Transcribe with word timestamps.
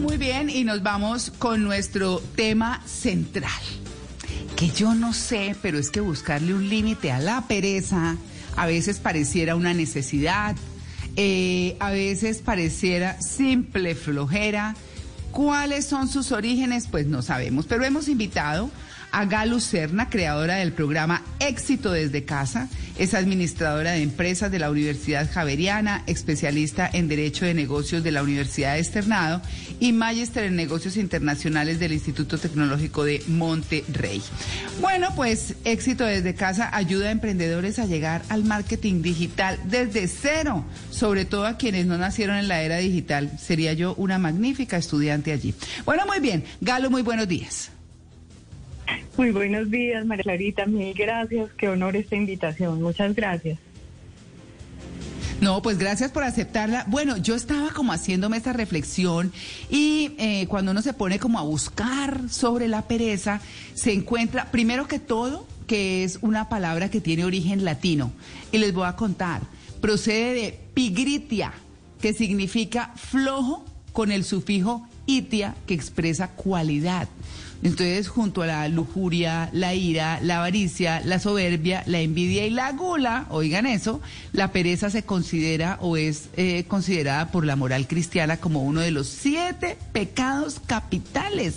Muy 0.00 0.18
bien, 0.18 0.50
y 0.50 0.64
nos 0.64 0.82
vamos 0.82 1.32
con 1.38 1.64
nuestro 1.64 2.20
tema 2.34 2.82
central. 2.86 3.50
Que 4.54 4.68
yo 4.68 4.94
no 4.94 5.12
sé, 5.12 5.56
pero 5.62 5.78
es 5.78 5.90
que 5.90 6.00
buscarle 6.00 6.52
un 6.52 6.68
límite 6.68 7.12
a 7.12 7.18
la 7.18 7.46
pereza 7.48 8.16
a 8.56 8.66
veces 8.66 8.98
pareciera 8.98 9.54
una 9.54 9.74
necesidad, 9.74 10.56
eh, 11.16 11.76
a 11.78 11.90
veces 11.90 12.38
pareciera 12.38 13.20
simple 13.20 13.94
flojera. 13.94 14.74
¿Cuáles 15.30 15.86
son 15.86 16.08
sus 16.08 16.32
orígenes? 16.32 16.88
Pues 16.90 17.06
no 17.06 17.22
sabemos, 17.22 17.66
pero 17.66 17.84
hemos 17.84 18.08
invitado 18.08 18.70
a 19.16 19.24
Galu 19.24 19.60
Serna, 19.60 20.10
creadora 20.10 20.56
del 20.56 20.74
programa 20.74 21.22
Éxito 21.40 21.90
desde 21.90 22.26
Casa. 22.26 22.68
Es 22.98 23.14
administradora 23.14 23.92
de 23.92 24.02
empresas 24.02 24.50
de 24.52 24.58
la 24.58 24.70
Universidad 24.70 25.30
Javeriana, 25.32 26.02
especialista 26.06 26.90
en 26.92 27.08
Derecho 27.08 27.46
de 27.46 27.54
Negocios 27.54 28.04
de 28.04 28.12
la 28.12 28.22
Universidad 28.22 28.74
de 28.74 28.80
Externado 28.80 29.40
y 29.80 29.94
magíster 29.94 30.44
en 30.44 30.56
Negocios 30.56 30.98
Internacionales 30.98 31.80
del 31.80 31.94
Instituto 31.94 32.36
Tecnológico 32.36 33.04
de 33.04 33.22
Monterrey. 33.26 34.20
Bueno, 34.82 35.08
pues 35.16 35.54
Éxito 35.64 36.04
desde 36.04 36.34
Casa 36.34 36.68
ayuda 36.76 37.08
a 37.08 37.12
emprendedores 37.12 37.78
a 37.78 37.86
llegar 37.86 38.22
al 38.28 38.44
marketing 38.44 39.00
digital 39.00 39.58
desde 39.64 40.08
cero, 40.08 40.62
sobre 40.90 41.24
todo 41.24 41.46
a 41.46 41.56
quienes 41.56 41.86
no 41.86 41.96
nacieron 41.96 42.36
en 42.36 42.48
la 42.48 42.60
era 42.60 42.76
digital. 42.76 43.30
Sería 43.38 43.72
yo 43.72 43.94
una 43.94 44.18
magnífica 44.18 44.76
estudiante 44.76 45.32
allí. 45.32 45.54
Bueno, 45.86 46.04
muy 46.04 46.20
bien. 46.20 46.44
Galo, 46.60 46.90
muy 46.90 47.00
buenos 47.00 47.26
días. 47.26 47.70
Muy 49.16 49.30
buenos 49.30 49.70
días, 49.70 50.04
María 50.04 50.24
Clarita. 50.24 50.66
Mil 50.66 50.92
gracias. 50.92 51.50
Qué 51.56 51.68
honor 51.68 51.96
esta 51.96 52.16
invitación. 52.16 52.82
Muchas 52.82 53.14
gracias. 53.14 53.58
No, 55.40 55.60
pues 55.62 55.78
gracias 55.78 56.10
por 56.10 56.22
aceptarla. 56.22 56.84
Bueno, 56.88 57.16
yo 57.16 57.34
estaba 57.34 57.70
como 57.70 57.92
haciéndome 57.92 58.36
esta 58.36 58.52
reflexión 58.52 59.32
y 59.70 60.12
eh, 60.18 60.46
cuando 60.48 60.70
uno 60.70 60.80
se 60.80 60.94
pone 60.94 61.18
como 61.18 61.38
a 61.38 61.42
buscar 61.42 62.28
sobre 62.30 62.68
la 62.68 62.82
pereza, 62.82 63.40
se 63.74 63.92
encuentra, 63.92 64.50
primero 64.50 64.88
que 64.88 64.98
todo, 64.98 65.46
que 65.66 66.04
es 66.04 66.18
una 66.22 66.48
palabra 66.48 66.90
que 66.90 67.00
tiene 67.00 67.24
origen 67.24 67.64
latino. 67.64 68.12
Y 68.50 68.58
les 68.58 68.72
voy 68.72 68.86
a 68.86 68.96
contar, 68.96 69.42
procede 69.80 70.32
de 70.34 70.58
pigritia, 70.72 71.52
que 72.00 72.14
significa 72.14 72.92
flojo 72.96 73.64
con 73.92 74.12
el 74.12 74.24
sufijo 74.24 74.86
itia, 75.06 75.54
que 75.66 75.74
expresa 75.74 76.28
cualidad. 76.28 77.08
Entonces, 77.62 78.08
junto 78.08 78.42
a 78.42 78.46
la 78.46 78.68
lujuria, 78.68 79.50
la 79.52 79.74
ira, 79.74 80.20
la 80.22 80.38
avaricia, 80.38 81.00
la 81.04 81.18
soberbia, 81.18 81.82
la 81.86 82.00
envidia 82.00 82.46
y 82.46 82.50
la 82.50 82.72
gula, 82.72 83.26
oigan 83.30 83.66
eso, 83.66 84.00
la 84.32 84.52
pereza 84.52 84.90
se 84.90 85.04
considera 85.04 85.78
o 85.80 85.96
es 85.96 86.28
eh, 86.36 86.64
considerada 86.68 87.30
por 87.30 87.44
la 87.44 87.56
moral 87.56 87.88
cristiana 87.88 88.36
como 88.36 88.62
uno 88.62 88.80
de 88.80 88.90
los 88.90 89.08
siete 89.08 89.78
pecados 89.92 90.60
capitales. 90.66 91.54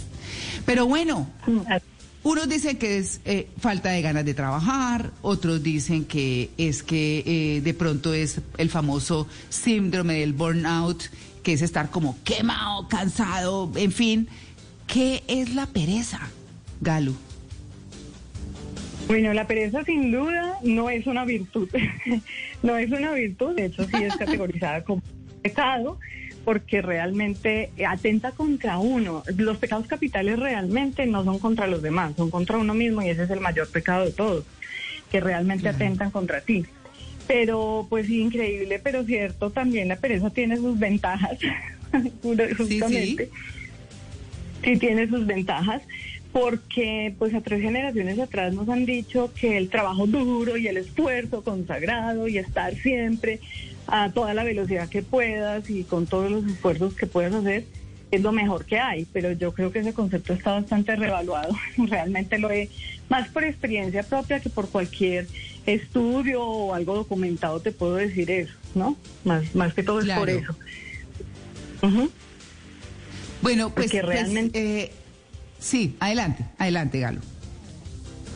Pero 0.66 0.86
bueno, 0.86 1.28
unos 2.23 2.50
dicen 2.50 2.78
que 2.78 2.97
es 2.97 3.22
eh, 3.25 3.50
falta 3.59 3.89
de 3.89 4.02
ganas 4.02 4.25
de 4.25 4.34
trabajar, 4.34 5.11
otros 5.22 5.63
dicen 5.63 6.06
que 6.06 6.52
es 6.58 6.84
que 6.84 7.23
eh, 7.25 7.61
de 7.61 7.73
pronto 7.73 8.13
es 8.13 8.41
el 8.58 8.69
famoso 8.69 9.28
síndrome 9.50 10.16
del 10.16 10.34
burnout, 10.34 11.03
que 11.44 11.53
es 11.53 11.61
estar 11.61 11.89
como 11.89 12.17
quemado, 12.23 12.88
cansado, 12.88 13.72
en 13.75 13.91
fin. 13.91 14.28
¿Qué 14.91 15.21
es 15.27 15.53
la 15.53 15.67
pereza, 15.67 16.19
Galo? 16.81 17.13
Bueno, 19.07 19.33
la 19.33 19.45
pereza 19.45 19.83
sin 19.83 20.11
duda 20.11 20.57
no 20.63 20.89
es 20.89 21.05
una 21.05 21.25
virtud. 21.25 21.69
no 22.63 22.75
es 22.75 22.91
una 22.91 23.11
virtud, 23.13 23.55
de 23.55 23.65
hecho 23.65 23.83
sí 23.83 24.03
es 24.03 24.15
categorizada 24.17 24.83
como 24.83 25.03
pecado 25.43 25.99
porque 26.43 26.81
realmente 26.81 27.69
atenta 27.87 28.31
contra 28.31 28.79
uno. 28.79 29.21
Los 29.37 29.57
pecados 29.57 29.85
capitales 29.85 30.39
realmente 30.39 31.05
no 31.05 31.23
son 31.23 31.37
contra 31.37 31.67
los 31.67 31.83
demás, 31.83 32.15
son 32.17 32.31
contra 32.31 32.57
uno 32.57 32.73
mismo 32.73 33.03
y 33.03 33.09
ese 33.09 33.23
es 33.23 33.29
el 33.29 33.41
mayor 33.41 33.69
pecado 33.69 34.05
de 34.05 34.11
todos, 34.11 34.45
que 35.11 35.19
realmente 35.19 35.69
atentan 35.69 36.09
contra 36.09 36.41
ti. 36.41 36.66
Pero 37.28 37.85
pues 37.91 38.09
increíble, 38.09 38.79
pero 38.79 39.03
cierto, 39.03 39.51
también 39.51 39.88
la 39.88 39.97
pereza 39.97 40.31
tiene 40.31 40.57
sus 40.57 40.79
ventajas, 40.79 41.38
justamente. 42.23 43.25
sí 43.29 43.31
sí 43.35 43.59
tiene 44.62 45.08
sus 45.08 45.25
ventajas 45.25 45.81
porque 46.31 47.16
pues 47.18 47.34
a 47.34 47.42
tres 47.42 47.62
generaciones 47.62 48.20
atrás 48.20 48.53
nos 48.53 48.70
han 48.70 48.86
dicho 48.86 49.31
que 49.34 49.58
el 49.58 49.70
trabajo 49.70 50.06
duro 50.06 50.58
y 50.58 50.68
el 50.68 50.78
esfuerzo 50.78 51.44
consagrado 51.44 52.28
y 52.28 52.38
estar 52.38 52.75
siempre 52.75 53.40
a 53.88 54.12
toda 54.12 54.34
la 54.34 54.44
velocidad 54.44 54.90
que 54.90 55.02
puedas 55.02 55.70
y 55.70 55.84
con 55.84 56.06
todos 56.06 56.30
los 56.30 56.46
esfuerzos 56.46 56.94
que 56.94 57.08
puedas 57.08 57.34
hacer 57.34 57.66
es 58.12 58.22
lo 58.22 58.31
mejor 58.31 58.66
que 58.66 58.80
hay, 58.80 59.06
pero 59.14 59.31
yo 59.34 59.53
creo 59.53 59.72
que 59.72 59.80
ese 59.80 59.94
concepto 59.94 60.34
está 60.34 60.53
bastante 60.53 60.96
revaluado. 60.96 61.56
Realmente 61.78 62.40
lo 62.40 62.50
he, 62.50 62.70
más 63.08 63.30
por 63.30 63.44
experiencia 63.44 64.03
propia 64.03 64.40
que 64.40 64.50
por 64.50 64.70
cualquier 64.70 65.28
estudio 65.66 66.44
o 66.44 66.74
algo 66.74 66.96
documentado 66.96 67.59
te 67.59 67.72
puedo 67.72 67.96
decir 67.96 68.31
eso, 68.31 68.53
¿no? 68.74 68.97
Más, 69.24 69.53
más 69.53 69.74
que 69.74 69.84
todo 69.84 70.00
es 70.00 70.09
por 70.09 70.30
eso. 70.30 70.56
Bueno, 73.41 73.69
pues, 73.69 73.91
pues 73.91 74.05
realmente... 74.05 74.83
Eh, 74.83 74.91
sí, 75.59 75.95
adelante, 76.00 76.45
adelante, 76.57 77.00
Galo. 77.00 77.22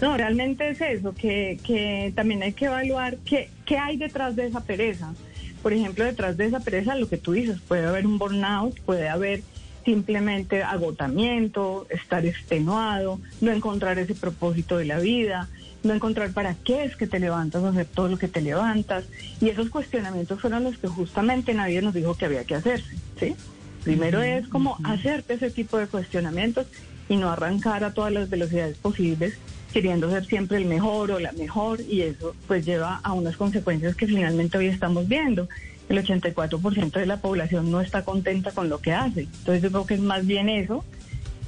No, 0.02 0.18
realmente 0.18 0.70
es 0.70 0.82
eso, 0.82 1.14
que, 1.14 1.60
que 1.64 2.12
también 2.16 2.44
hay 2.44 2.54
que 2.54 2.66
evaluar 2.66 3.18
qué, 3.26 3.50
qué 3.66 3.78
hay 3.78 3.98
detrás 3.98 4.36
de 4.36 4.48
esa 4.48 4.62
pereza. 4.62 5.14
Por 5.62 5.72
ejemplo, 5.72 6.04
detrás 6.04 6.36
de 6.36 6.46
esa 6.46 6.60
pereza, 6.60 6.96
lo 6.96 7.08
que 7.08 7.18
tú 7.18 7.32
dices, 7.32 7.60
puede 7.66 7.86
haber 7.86 8.06
un 8.06 8.18
burnout, 8.18 8.78
puede 8.82 9.08
haber 9.08 9.44
simplemente 9.86 10.64
agotamiento, 10.64 11.88
estar 11.90 12.26
extenuado, 12.26 13.20
no 13.42 13.52
encontrar 13.52 14.00
ese 14.00 14.16
propósito 14.16 14.78
de 14.78 14.86
la 14.86 15.00
vida, 15.00 15.50
no 15.84 15.94
encontrar 15.94 16.32
para 16.32 16.56
qué 16.56 16.86
es 16.86 16.96
que 16.96 17.08
te 17.08 17.20
levantas 17.20 17.64
a 17.64 17.70
hacer 17.70 17.86
todo 17.86 18.08
lo 18.08 18.18
que 18.18 18.28
te 18.28 18.42
levantas. 18.42 19.06
Y 19.42 19.50
esos 19.50 19.70
cuestionamientos 19.70 20.42
fueron 20.42 20.64
los 20.64 20.78
que 20.78 20.88
justamente 20.88 21.54
nadie 21.54 21.82
nos 21.82 21.94
dijo 21.94 22.16
que 22.16 22.26
había 22.26 22.44
que 22.44 22.56
hacerse, 22.56 22.96
¿sí? 23.20 23.36
Primero 23.84 24.22
es 24.22 24.48
como 24.48 24.78
hacerte 24.84 25.34
ese 25.34 25.52
tipo 25.52 25.78
de 25.78 25.88
cuestionamientos 25.88 26.68
y 27.10 27.18
no 27.18 27.30
arrancar 27.30 27.84
a 27.84 27.94
todas 27.94 28.14
las 28.14 28.30
velocidades 28.30 28.78
posibles 28.78 29.38
queriendo 29.74 30.10
ser 30.10 30.26
siempre 30.26 30.58
el 30.58 30.66
mejor 30.66 31.12
o 31.12 31.20
la 31.20 31.32
mejor 31.32 31.82
y 31.82 32.02
eso 32.02 32.36
pues 32.48 32.64
lleva 32.64 33.02
a 33.04 33.12
unas 33.14 33.36
consecuencias 33.36 33.96
que 33.96 34.06
finalmente 34.06 34.58
hoy 34.58 34.68
estamos 34.68 35.08
viendo. 35.08 35.50
El 35.90 35.98
84% 35.98 36.92
de 36.92 37.06
la 37.06 37.18
población 37.18 37.72
no 37.72 37.82
está 37.82 38.06
contenta 38.06 38.52
con 38.52 38.70
lo 38.70 38.80
que 38.80 38.94
hace. 38.94 39.22
Entonces 39.22 39.64
yo 39.64 39.72
creo 39.72 39.86
que 39.86 39.96
es 39.96 40.00
más 40.00 40.26
bien 40.26 40.48
eso, 40.48 40.86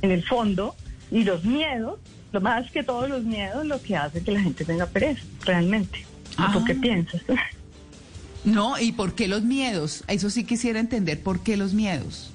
en 0.02 0.12
el 0.12 0.24
fondo, 0.24 0.76
y 1.12 1.24
los 1.24 1.46
miedos, 1.46 2.00
lo 2.34 2.42
más 2.42 2.70
que 2.72 2.84
todos 2.84 3.08
los 3.08 3.24
miedos, 3.24 3.66
lo 3.66 3.82
que 3.82 3.96
hace 3.96 4.24
que 4.24 4.32
la 4.32 4.42
gente 4.42 4.66
tenga 4.66 4.88
pereza, 4.88 5.24
realmente. 5.46 6.06
¿Tú 6.52 6.66
qué 6.66 6.74
ah. 6.74 6.82
piensas? 6.82 7.22
No, 8.46 8.80
¿y 8.80 8.92
por 8.92 9.16
qué 9.16 9.28
los 9.28 9.44
miedos? 9.44 10.04
Eso 10.08 10.30
sí 10.30 10.44
quisiera 10.44 10.80
entender 10.80 11.20
por 11.20 11.42
qué 11.42 11.58
los 11.58 11.74
miedos. 11.74 12.32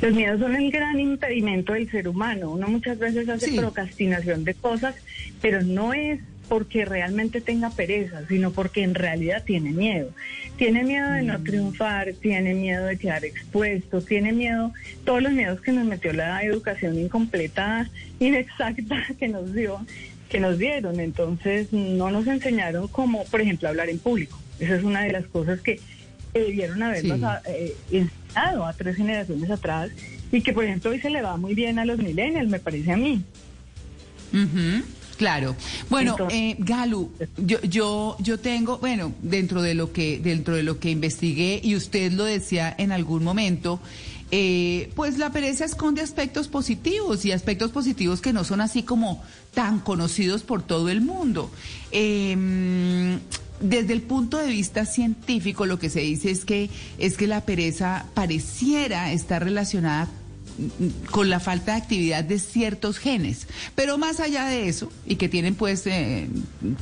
Los 0.00 0.14
miedos 0.14 0.40
son 0.40 0.54
el 0.54 0.70
gran 0.70 1.00
impedimento 1.00 1.72
del 1.72 1.90
ser 1.90 2.08
humano. 2.08 2.50
Uno 2.50 2.68
muchas 2.68 2.98
veces 2.98 3.28
hace 3.28 3.52
procrastinación 3.52 4.44
de 4.44 4.54
cosas, 4.54 4.94
pero 5.40 5.62
no 5.62 5.94
es 5.94 6.20
porque 6.48 6.84
realmente 6.84 7.40
tenga 7.40 7.70
pereza, 7.70 8.26
sino 8.28 8.52
porque 8.52 8.82
en 8.82 8.94
realidad 8.94 9.42
tiene 9.44 9.72
miedo. 9.72 10.10
Tiene 10.56 10.84
miedo 10.84 11.10
de 11.10 11.22
no 11.22 11.38
mm. 11.38 11.44
triunfar, 11.44 12.12
tiene 12.20 12.54
miedo 12.54 12.86
de 12.86 12.96
quedar 12.96 13.24
expuesto, 13.24 14.00
tiene 14.00 14.32
miedo, 14.32 14.72
todos 15.04 15.22
los 15.22 15.32
miedos 15.32 15.60
que 15.60 15.72
nos 15.72 15.84
metió 15.84 16.12
la 16.12 16.42
educación 16.42 16.98
incompleta, 16.98 17.90
inexacta 18.20 19.06
que 19.18 19.28
nos 19.28 19.52
dio, 19.52 19.84
que 20.28 20.40
nos 20.40 20.58
dieron. 20.58 21.00
Entonces 21.00 21.72
no 21.72 22.10
nos 22.10 22.26
enseñaron 22.26 22.88
cómo, 22.88 23.24
por 23.24 23.40
ejemplo, 23.40 23.68
hablar 23.68 23.88
en 23.88 23.98
público. 23.98 24.38
Esa 24.58 24.76
es 24.76 24.84
una 24.84 25.02
de 25.02 25.12
las 25.12 25.26
cosas 25.26 25.60
que 25.60 25.80
debieron 26.32 26.82
habernos 26.82 27.20
eh, 27.46 27.74
enseñado 27.90 28.66
a 28.66 28.72
tres 28.72 28.96
generaciones 28.96 29.50
atrás 29.50 29.90
y 30.32 30.40
que, 30.40 30.52
por 30.52 30.64
ejemplo, 30.64 30.90
hoy 30.90 31.00
se 31.00 31.10
le 31.10 31.22
va 31.22 31.36
muy 31.36 31.54
bien 31.54 31.78
a 31.78 31.84
los 31.84 31.98
millennials, 31.98 32.48
me 32.48 32.58
parece 32.58 32.92
a 32.92 32.96
mí. 32.96 33.22
Claro. 35.16 35.56
Bueno, 35.88 36.16
eh, 36.30 36.56
Galu, 36.58 37.10
yo, 37.38 37.60
yo, 37.62 38.16
yo 38.18 38.38
tengo, 38.38 38.78
bueno, 38.78 39.14
dentro 39.22 39.62
de 39.62 39.74
lo 39.74 39.92
que, 39.92 40.18
dentro 40.18 40.56
de 40.56 40.62
lo 40.62 40.78
que 40.78 40.90
investigué 40.90 41.60
y 41.62 41.74
usted 41.74 42.12
lo 42.12 42.24
decía 42.24 42.74
en 42.76 42.92
algún 42.92 43.24
momento, 43.24 43.80
eh, 44.30 44.90
pues 44.96 45.18
la 45.18 45.30
pereza 45.30 45.64
esconde 45.64 46.02
aspectos 46.02 46.48
positivos 46.48 47.24
y 47.24 47.32
aspectos 47.32 47.70
positivos 47.70 48.20
que 48.20 48.32
no 48.32 48.44
son 48.44 48.60
así 48.60 48.82
como 48.82 49.22
tan 49.54 49.78
conocidos 49.78 50.42
por 50.42 50.62
todo 50.62 50.88
el 50.88 51.00
mundo. 51.00 51.50
Em, 51.92 53.20
desde 53.60 53.92
el 53.92 54.02
punto 54.02 54.38
de 54.38 54.48
vista 54.48 54.84
científico, 54.84 55.64
lo 55.64 55.78
que 55.78 55.90
se 55.90 56.00
dice 56.00 56.30
es 56.30 56.44
que 56.44 56.70
es 56.98 57.16
que 57.16 57.26
la 57.26 57.42
pereza 57.42 58.06
pareciera 58.14 59.12
estar 59.12 59.42
relacionada 59.42 60.08
con 61.10 61.28
la 61.28 61.40
falta 61.40 61.72
de 61.72 61.78
actividad 61.78 62.24
de 62.24 62.38
ciertos 62.38 62.98
genes. 62.98 63.46
Pero 63.74 63.98
más 63.98 64.20
allá 64.20 64.46
de 64.46 64.68
eso, 64.68 64.90
y 65.06 65.16
que 65.16 65.28
tienen 65.28 65.54
pues 65.54 65.86
eh, 65.86 66.28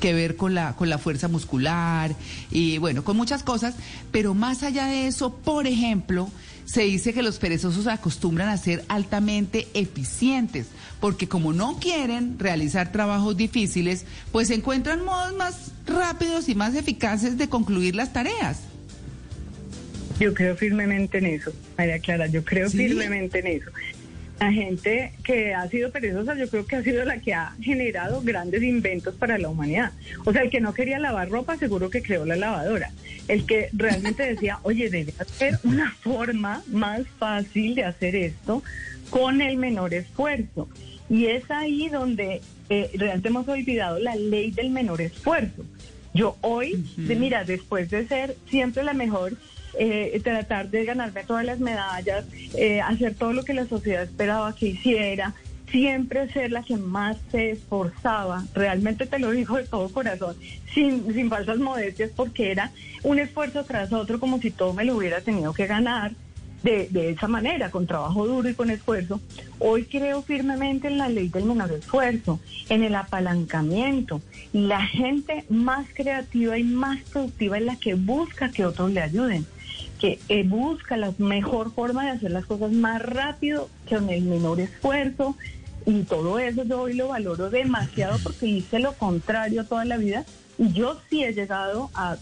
que 0.01 0.13
ver 0.13 0.37
con 0.37 0.55
la, 0.55 0.77
con 0.77 0.89
la 0.89 0.99
fuerza 0.99 1.29
muscular 1.29 2.15
y 2.51 2.79
bueno, 2.79 3.05
con 3.05 3.17
muchas 3.17 3.43
cosas, 3.43 3.75
pero 4.13 4.35
más 4.35 4.63
allá 4.63 4.87
de 4.87 5.07
eso, 5.07 5.35
por 5.35 5.67
ejemplo, 5.67 6.31
se 6.65 6.83
dice 6.83 7.13
que 7.13 7.23
los 7.23 7.39
perezosos 7.39 7.87
acostumbran 7.87 8.49
a 8.49 8.57
ser 8.57 8.85
altamente 8.89 9.69
eficientes, 9.75 10.67
porque 11.01 11.29
como 11.29 11.53
no 11.53 11.79
quieren 11.79 12.39
realizar 12.39 12.93
trabajos 12.93 13.37
difíciles, 13.37 14.05
pues 14.33 14.51
encuentran 14.51 15.05
modos 15.05 15.35
más 15.37 15.73
rápidos 15.87 16.49
y 16.49 16.55
más 16.55 16.75
eficaces 16.75 17.37
de 17.37 17.49
concluir 17.49 17.95
las 17.95 18.13
tareas. 18.13 18.61
Yo 20.19 20.33
creo 20.33 20.57
firmemente 20.57 21.19
en 21.19 21.27
eso, 21.27 21.53
María 21.77 21.99
Clara, 21.99 22.29
yo 22.29 22.45
creo 22.45 22.71
firmemente 22.71 23.41
en 23.41 23.47
eso. 23.49 23.71
La 24.41 24.53
gente 24.53 25.13
que 25.23 25.55
ha 25.55 25.69
sido 25.69 25.91
perezosa, 25.91 26.35
yo 26.35 26.49
creo 26.49 26.67
que 26.67 26.77
ha 26.77 26.83
sido 26.83 27.05
la 27.05 27.19
que 27.19 27.35
ha 27.35 27.55
generado 27.61 28.21
grandes 28.23 28.63
inventos 28.63 29.15
para 29.15 29.39
la 29.39 29.49
humanidad. 29.49 29.93
O 30.25 30.33
sea, 30.33 30.43
el 30.43 30.51
que 30.51 30.61
no 30.61 30.75
quería 30.75 30.99
lavar 30.99 31.31
ropa, 31.31 31.57
seguro 31.57 31.89
que 31.89 32.03
creó 32.03 32.25
la 32.25 32.37
lavadora. 32.37 32.91
El 33.29 33.47
que 33.47 33.69
realmente 33.73 34.23
decía, 34.35 34.59
oye, 34.63 34.91
debe 34.91 35.15
haber 35.19 35.59
una 35.63 35.93
forma 35.93 36.63
más 36.67 37.03
fácil 37.19 37.75
de 37.75 37.85
hacer 37.85 38.17
esto 38.17 38.63
con 39.11 39.41
el 39.41 39.57
menor 39.57 39.95
esfuerzo. 39.95 40.69
Y 41.09 41.27
es 41.27 41.51
ahí 41.51 41.89
donde 41.89 42.41
eh, 42.69 42.91
realmente 42.95 43.29
hemos 43.29 43.47
olvidado 43.49 43.99
la 43.99 44.17
ley 44.17 44.51
del 44.51 44.71
menor 44.71 45.01
esfuerzo. 45.01 45.65
Yo 46.15 46.37
hoy, 46.43 46.85
mira, 46.97 47.45
después 47.45 47.91
de 47.91 48.07
ser 48.07 48.37
siempre 48.49 48.85
la 48.85 48.95
mejor 48.95 49.37
eh, 49.79 50.21
tratar 50.23 50.71
de 50.71 50.85
ganarme 50.85 51.25
todas 51.25 51.45
las 51.45 51.61
medallas, 51.61 52.25
eh, 52.57 52.81
hacer 52.81 53.15
todo 53.15 53.33
lo 53.33 53.45
que 53.45 53.55
la 53.55 53.67
sociedad 53.67 54.03
esperaba 54.03 54.55
que 54.55 54.67
hiciera, 54.69 55.35
siempre 55.75 56.33
ser 56.33 56.53
la 56.53 56.63
que 56.63 56.77
más 56.77 57.17
se 57.33 57.51
esforzaba, 57.51 58.45
realmente 58.55 59.07
te 59.07 59.19
lo 59.19 59.33
digo 59.33 59.57
de 59.57 59.65
todo 59.65 59.89
corazón, 59.89 60.37
sin, 60.73 61.13
sin 61.13 61.29
falsas 61.29 61.59
modestias, 61.59 62.13
porque 62.15 62.53
era 62.53 62.71
un 63.03 63.19
esfuerzo 63.19 63.65
tras 63.65 63.93
otro 63.93 64.21
como 64.21 64.39
si 64.39 64.53
todo 64.53 64.73
me 64.73 64.85
lo 64.85 64.97
hubiera 64.97 65.21
tenido 65.21 65.53
que 65.53 65.67
ganar. 65.67 66.13
De, 66.63 66.89
de, 66.91 67.11
esa 67.11 67.29
manera, 67.29 67.71
con 67.71 67.87
trabajo 67.87 68.27
duro 68.27 68.49
y 68.49 68.55
con 68.55 68.71
esfuerzo. 68.71 69.21
Hoy 69.59 69.85
creo 69.85 70.23
firmemente 70.23 70.89
en 70.89 70.97
la 70.97 71.11
ley 71.11 71.29
del 71.29 71.45
menor 71.45 71.71
esfuerzo, 71.71 72.41
en 72.71 72.83
el 72.83 72.95
apalancamiento. 72.95 74.23
La 74.55 74.81
gente 74.81 75.45
más 75.51 75.87
creativa 75.93 76.57
y 76.57 76.65
más 76.65 77.03
productiva 77.11 77.59
es 77.59 77.65
la 77.65 77.77
que 77.77 77.93
busca 77.93 78.51
que 78.51 78.65
otros 78.65 78.91
le 78.93 79.03
ayuden 79.03 79.45
que 80.01 80.19
eh, 80.29 80.43
busca 80.45 80.97
la 80.97 81.13
mejor 81.19 81.73
forma 81.73 82.05
de 82.05 82.11
hacer 82.11 82.31
las 82.31 82.47
cosas 82.47 82.73
más 82.73 83.01
rápido, 83.01 83.69
con 83.89 84.11
el 84.11 84.23
menor 84.23 84.61
esfuerzo. 84.61 85.37
Y 85.87 86.03
todo 86.03 86.39
eso 86.39 86.65
yo 86.65 86.83
hoy 86.83 86.95
lo 86.95 87.09
valoro 87.09 87.51
demasiado 87.51 88.19
porque 88.23 88.47
hice 88.47 88.79
lo 88.79 88.95
contrario 88.95 89.65
toda 89.65 89.85
la 89.85 89.97
vida. 89.97 90.25
Y 90.59 90.73
yo 90.73 90.99
sí 91.11 91.25
he 91.25 91.33
llegado 91.33 91.91
a, 91.95 92.17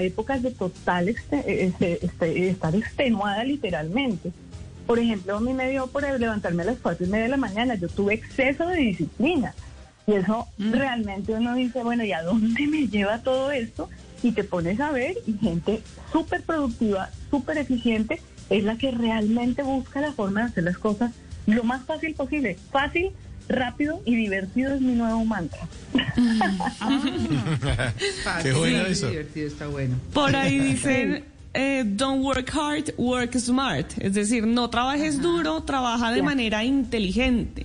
épocas 0.00 0.42
de 0.42 0.50
total 0.50 1.08
este, 1.08 1.64
este, 1.64 2.04
este, 2.04 2.48
estar 2.48 2.74
extenuada 2.74 3.42
literalmente. 3.44 4.32
Por 4.86 4.98
ejemplo, 4.98 5.36
a 5.36 5.40
mí 5.40 5.52
me 5.52 5.70
dio 5.70 5.86
por 5.88 6.02
levantarme 6.02 6.62
a 6.62 6.66
las 6.66 6.78
cuatro 6.78 7.06
y 7.06 7.08
media 7.08 7.24
de 7.24 7.30
la 7.30 7.36
mañana. 7.36 7.74
Yo 7.74 7.88
tuve 7.88 8.14
exceso 8.14 8.66
de 8.66 8.76
disciplina. 8.76 9.54
Y 10.06 10.12
eso 10.12 10.46
mm. 10.58 10.72
realmente 10.72 11.32
uno 11.32 11.54
dice, 11.54 11.82
bueno, 11.82 12.04
¿y 12.04 12.12
a 12.12 12.22
dónde 12.22 12.66
me 12.66 12.86
lleva 12.86 13.18
todo 13.22 13.50
esto? 13.50 13.88
Y 14.26 14.32
te 14.32 14.42
pones 14.42 14.80
a 14.80 14.90
ver 14.90 15.16
y 15.26 15.34
gente 15.34 15.82
súper 16.10 16.42
productiva, 16.42 17.10
súper 17.30 17.58
eficiente, 17.58 18.20
es 18.50 18.64
la 18.64 18.76
que 18.76 18.90
realmente 18.90 19.62
busca 19.62 20.00
la 20.00 20.12
forma 20.12 20.40
de 20.40 20.46
hacer 20.46 20.64
las 20.64 20.78
cosas 20.78 21.12
lo 21.46 21.62
más 21.62 21.84
fácil 21.84 22.12
posible. 22.14 22.56
Fácil, 22.72 23.10
rápido 23.48 24.02
y 24.04 24.16
divertido 24.16 24.74
es 24.74 24.80
mi 24.80 24.94
nuevo 24.94 25.24
mantra. 25.24 25.60
Qué 28.42 28.52
bueno 28.52 28.86
eso. 28.86 29.08
Divertido 29.10 29.46
está 29.46 29.68
bueno. 29.68 29.94
Por 30.12 30.34
ahí 30.34 30.58
dicen... 30.72 31.24
Eh, 31.58 31.84
don't 31.86 32.22
work 32.22 32.50
hard, 32.54 32.92
work 32.98 33.38
smart. 33.38 33.90
Es 33.98 34.12
decir, 34.12 34.46
no 34.46 34.68
trabajes 34.68 35.22
duro, 35.22 35.62
trabaja 35.62 36.12
de 36.12 36.20
manera 36.20 36.62
inteligente. 36.64 37.64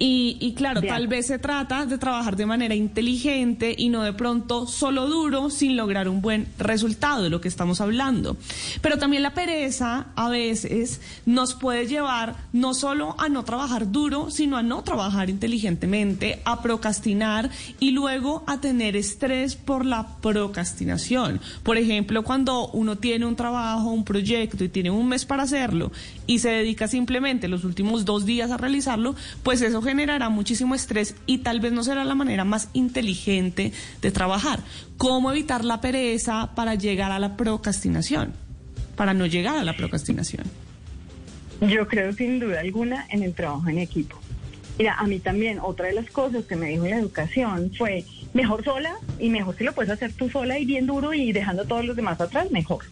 Y, 0.00 0.54
claro, 0.56 0.80
tal 0.80 1.08
vez 1.08 1.26
se 1.26 1.38
trata 1.38 1.84
de 1.84 1.98
trabajar 1.98 2.36
de 2.36 2.46
manera 2.46 2.74
inteligente 2.74 3.74
y 3.76 3.88
no 3.88 4.02
de 4.02 4.12
pronto 4.12 4.66
solo 4.66 5.06
duro 5.06 5.50
sin 5.50 5.76
lograr 5.76 6.08
un 6.08 6.20
buen 6.20 6.46
resultado 6.58 7.24
de 7.24 7.30
lo 7.30 7.40
que 7.40 7.48
estamos 7.48 7.80
hablando. 7.80 8.36
Pero 8.80 8.98
también 8.98 9.22
la 9.22 9.34
pereza 9.34 10.06
a 10.14 10.28
veces 10.28 11.00
nos 11.26 11.54
puede 11.54 11.86
llevar 11.86 12.36
no 12.52 12.74
solo 12.74 13.16
a 13.18 13.28
no 13.28 13.44
trabajar 13.44 13.90
duro, 13.90 14.30
sino 14.30 14.56
a 14.56 14.62
no 14.62 14.84
trabajar 14.84 15.30
inteligentemente, 15.30 16.40
a 16.44 16.62
procrastinar 16.62 17.50
y 17.80 17.90
luego 17.90 18.44
a 18.46 18.60
tener 18.60 18.96
estrés 18.96 19.56
por 19.56 19.84
la 19.84 20.16
procrastinación. 20.20 21.40
Por 21.62 21.76
ejemplo, 21.76 22.22
cuando 22.22 22.68
uno 22.68 22.96
tiene 22.96 23.26
un 23.26 23.36
trabajo, 23.36 23.90
un 23.90 24.04
proyecto 24.04 24.62
y 24.62 24.68
tiene 24.68 24.90
un 24.90 25.08
mes 25.08 25.24
para 25.24 25.42
hacerlo 25.42 25.90
y 26.28 26.38
se 26.38 26.50
dedica 26.50 26.86
simplemente 26.86 27.48
los 27.48 27.64
últimos 27.64 28.04
dos 28.04 28.26
días 28.26 28.52
a 28.52 28.58
realizarlo, 28.58 29.16
pues 29.42 29.62
eso 29.62 29.82
generará 29.82 30.28
muchísimo 30.28 30.76
estrés 30.76 31.16
y 31.26 31.38
tal 31.38 31.58
vez 31.58 31.72
no 31.72 31.82
será 31.82 32.04
la 32.04 32.14
manera 32.14 32.44
más 32.44 32.68
inteligente 32.74 33.72
de 34.02 34.10
trabajar. 34.12 34.60
¿Cómo 34.98 35.32
evitar 35.32 35.64
la 35.64 35.80
pereza 35.80 36.54
para 36.54 36.76
llegar 36.76 37.10
a 37.10 37.18
la 37.18 37.36
procrastinación? 37.36 38.34
Para 38.94 39.14
no 39.14 39.26
llegar 39.26 39.56
a 39.56 39.64
la 39.64 39.74
procrastinación. 39.74 40.44
Yo 41.62 41.88
creo 41.88 42.12
sin 42.12 42.38
duda 42.38 42.60
alguna 42.60 43.06
en 43.10 43.22
el 43.22 43.34
trabajo 43.34 43.68
en 43.68 43.78
equipo. 43.78 44.16
Mira, 44.76 44.94
a 44.94 45.06
mí 45.06 45.18
también 45.18 45.58
otra 45.60 45.86
de 45.86 45.94
las 45.94 46.10
cosas 46.10 46.44
que 46.44 46.56
me 46.56 46.68
dijo 46.68 46.86
la 46.86 46.98
educación 46.98 47.72
fue 47.76 48.04
mejor 48.34 48.62
sola 48.62 48.96
y 49.18 49.30
mejor 49.30 49.56
si 49.56 49.64
lo 49.64 49.72
puedes 49.72 49.90
hacer 49.90 50.12
tú 50.12 50.28
sola 50.28 50.58
y 50.58 50.66
bien 50.66 50.86
duro 50.86 51.14
y 51.14 51.32
dejando 51.32 51.62
a 51.62 51.64
todos 51.64 51.86
los 51.86 51.96
demás 51.96 52.20
atrás, 52.20 52.50
mejor. 52.50 52.84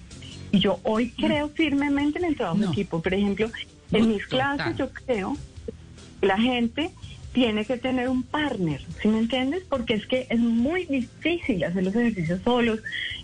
Y 0.57 0.61
yo 0.61 0.81
hoy 0.85 1.11
creo 1.11 1.49
firmemente 1.49 2.19
en 2.19 2.25
el 2.25 2.37
trabajo 2.37 2.63
en 2.63 2.71
equipo. 2.71 3.03
Por 3.03 3.13
ejemplo, 3.13 3.51
en 3.93 4.09
mis 4.09 4.27
clases 4.27 4.77
yo 4.77 4.91
creo 4.91 5.37
la 6.23 6.39
gente 6.39 6.91
tiene 7.33 7.67
que 7.67 7.77
tener 7.77 8.09
un 8.09 8.23
partner, 8.23 8.81
¿sí 9.03 9.09
me 9.09 9.19
entiendes? 9.19 9.63
Porque 9.69 9.93
es 9.93 10.07
que 10.07 10.27
es 10.31 10.39
muy 10.39 10.87
difícil 10.87 11.63
hacer 11.65 11.85
los 11.85 11.95
ejercicios 11.95 12.41
solos, 12.43 12.81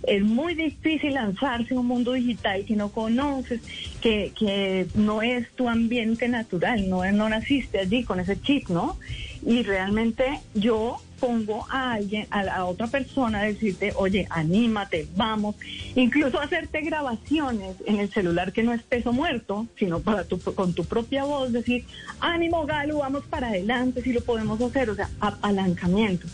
es 0.06 0.22
muy 0.22 0.54
difícil 0.54 1.14
lanzarse 1.14 1.72
en 1.72 1.80
un 1.80 1.86
mundo 1.86 2.12
digital 2.12 2.62
que 2.66 2.76
no 2.76 2.90
conoces, 2.90 3.62
que, 4.02 4.32
que 4.38 4.86
no 4.94 5.22
es 5.22 5.50
tu 5.52 5.66
ambiente 5.66 6.28
natural, 6.28 6.90
no, 6.90 7.10
no 7.10 7.30
naciste 7.30 7.78
allí 7.78 8.04
con 8.04 8.20
ese 8.20 8.38
chip, 8.38 8.68
¿no? 8.68 8.98
Y 9.44 9.62
realmente 9.62 10.40
yo 10.54 11.00
pongo 11.22 11.66
a 11.70 11.92
alguien, 11.92 12.26
a, 12.30 12.40
a, 12.40 12.64
otra 12.64 12.88
persona 12.88 13.40
a 13.40 13.44
decirte, 13.44 13.92
oye, 13.94 14.26
anímate, 14.28 15.06
vamos, 15.14 15.54
incluso 15.94 16.40
hacerte 16.40 16.80
grabaciones 16.80 17.76
en 17.86 18.00
el 18.00 18.10
celular 18.10 18.52
que 18.52 18.64
no 18.64 18.72
es 18.72 18.82
peso 18.82 19.12
muerto, 19.12 19.68
sino 19.78 20.00
para 20.00 20.24
tu, 20.24 20.40
con 20.40 20.74
tu 20.74 20.84
propia 20.84 21.22
voz, 21.22 21.52
decir, 21.52 21.84
ánimo 22.18 22.66
Galo, 22.66 22.98
vamos 22.98 23.24
para 23.26 23.50
adelante, 23.50 24.02
si 24.02 24.12
lo 24.12 24.20
podemos 24.20 24.60
hacer, 24.60 24.90
o 24.90 24.96
sea, 24.96 25.10
apalancamiento. 25.20 26.26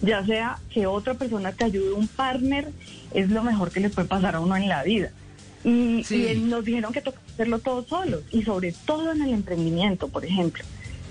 Ya 0.00 0.24
sea 0.24 0.58
que 0.70 0.86
otra 0.86 1.14
persona 1.14 1.50
te 1.50 1.64
ayude, 1.64 1.92
un 1.92 2.06
partner, 2.06 2.70
es 3.14 3.30
lo 3.30 3.42
mejor 3.42 3.72
que 3.72 3.80
le 3.80 3.90
puede 3.90 4.06
pasar 4.06 4.36
a 4.36 4.40
uno 4.40 4.56
en 4.56 4.68
la 4.68 4.84
vida. 4.84 5.10
Y, 5.64 6.04
y 6.08 6.40
nos 6.40 6.64
dijeron 6.64 6.92
que 6.92 7.00
toca 7.00 7.18
hacerlo 7.32 7.58
todos 7.58 7.88
solos, 7.88 8.22
y 8.30 8.42
sobre 8.44 8.72
todo 8.84 9.10
en 9.10 9.22
el 9.22 9.30
emprendimiento, 9.30 10.06
por 10.06 10.24
ejemplo. 10.24 10.62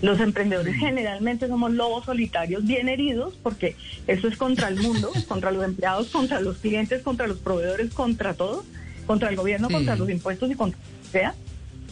Los 0.05 0.19
emprendedores 0.19 0.75
generalmente 0.75 1.47
somos 1.47 1.71
lobos 1.71 2.05
solitarios 2.05 2.63
bien 2.63 2.89
heridos 2.89 3.39
porque 3.41 3.75
eso 4.05 4.27
es 4.27 4.37
contra 4.37 4.67
el 4.67 4.75
mundo, 4.75 5.11
contra 5.27 5.49
los 5.49 5.65
empleados, 5.65 6.09
contra 6.09 6.39
los 6.41 6.57
clientes, 6.57 7.01
contra 7.01 7.25
los 7.25 7.39
proveedores, 7.39 7.91
contra 7.91 8.35
todo, 8.35 8.63
contra 9.07 9.29
el 9.29 9.35
gobierno, 9.35 9.67
contra 9.67 9.95
los 9.95 10.07
impuestos 10.07 10.51
y 10.51 10.53
contra 10.53 10.79
lo 10.79 11.01
que 11.01 11.09
sea. 11.09 11.33